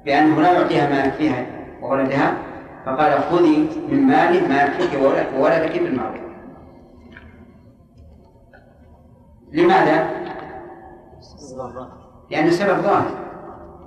[0.04, 1.46] بأنه لا يعطيها ما يكفيها
[1.82, 2.34] وولدها
[2.86, 5.00] فقال خذي من ماله ما يكفيك
[5.38, 6.24] وولدك بالمعروف
[9.52, 10.10] لماذا؟
[12.30, 13.24] لأن السبب ظاهر.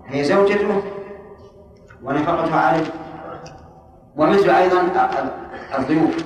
[0.07, 0.81] هي زوجته
[2.03, 2.85] ونفقتها عليه
[4.17, 4.81] ومثل أيضا
[5.79, 6.25] الضيوف.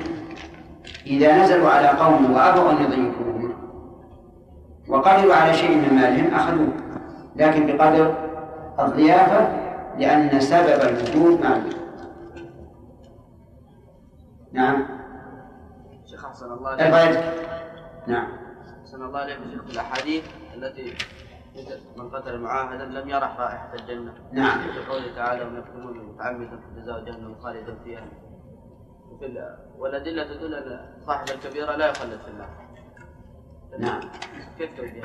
[1.05, 3.53] إذا نزلوا على قوم وأبوا أن يضيفوهم
[4.87, 6.73] وقدروا على شيء من مالهم أخذوه.
[7.35, 8.15] لكن بقدر
[8.79, 9.61] الضيافة
[9.97, 11.69] لأن سبب الوجود معلوم
[14.51, 14.85] نعم.
[16.05, 16.75] شيخ أحسن الله
[18.07, 18.27] نعم.
[18.83, 20.23] أحسن الله عليكم شيخ في الأحاديث
[20.55, 20.93] التي
[21.97, 24.13] من قتل معاهدا لم يرح رائحة الجنة.
[24.31, 24.59] نعم.
[24.59, 28.01] في قوله تعالى ومن يقتلون متعمدا فجزاء جهنم خالدا فيها.
[29.77, 32.49] والأدلة تدل أن صاحب الكبيرة لا يخلد في النار
[33.79, 33.99] نعم.
[34.57, 35.01] كيف توجيه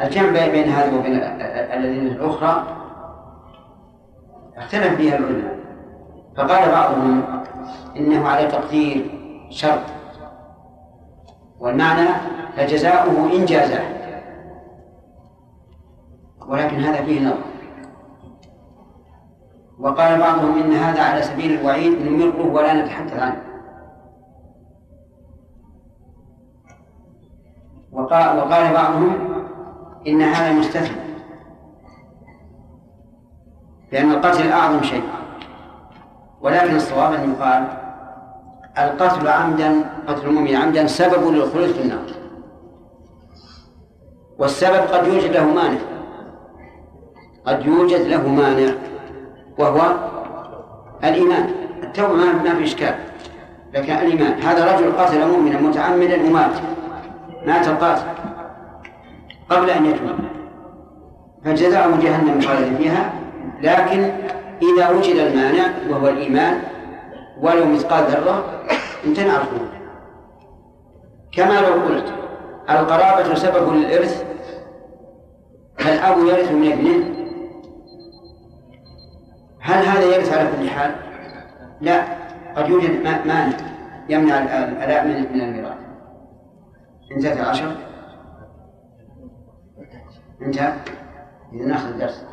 [0.00, 2.76] الجمع بين هذه وبين ال- ال- الذين الأخرى
[4.56, 5.58] اختلف فيها العلماء.
[6.36, 7.22] فقال بعضهم
[7.96, 9.10] إنه على تقدير
[9.50, 9.80] شرط
[11.60, 12.08] والمعنى
[12.56, 13.99] فجزاؤه إن جازه
[16.50, 17.38] ولكن هذا فيه نظر.
[19.78, 23.42] وقال بعضهم إن هذا على سبيل الوعيد نمره ولا نتحدث عنه.
[27.92, 29.12] وقال, وقال بعضهم
[30.06, 30.96] إن هذا مستثنى.
[33.92, 35.04] لأن القتل أعظم شيء.
[36.40, 37.68] ولكن الصواب أن يقال
[38.78, 42.06] القتل عمدا قتل المؤمن عمدا سبب للخلود في النار.
[44.38, 45.89] والسبب قد يوجد له مانع.
[47.46, 48.72] قد يوجد له مانع
[49.58, 49.94] وهو
[51.04, 51.50] الإيمان.
[51.82, 52.94] التوبة ما في إشكال
[53.74, 54.40] لكن الإيمان.
[54.42, 56.52] هذا رجل قتل مؤمنا متعمدا ومات.
[57.46, 58.02] مات القاتل
[59.50, 60.10] قبل أن يتوب.
[61.44, 63.12] فجزاؤه جهنم خالدا فيها.
[63.62, 64.12] لكن
[64.62, 66.62] إذا وجد المانع وهو الإيمان
[67.40, 68.44] ولو مثقال ذرة
[69.06, 69.68] امتنع الخروج
[71.32, 72.04] كما لو قلت
[72.70, 74.24] القرابة سبب للإرث
[75.78, 77.19] فالأب يرث من ابنه.
[79.60, 80.94] هل هذا يرث على كل حال؟
[81.80, 82.04] لا.
[82.56, 83.56] قد يوجد مانع
[84.08, 85.78] يمنع الآلاء من الميراث.
[87.12, 87.76] انتهت العشر؟
[90.42, 90.72] انتهى.
[91.52, 92.24] إذا ناخذ الدرس.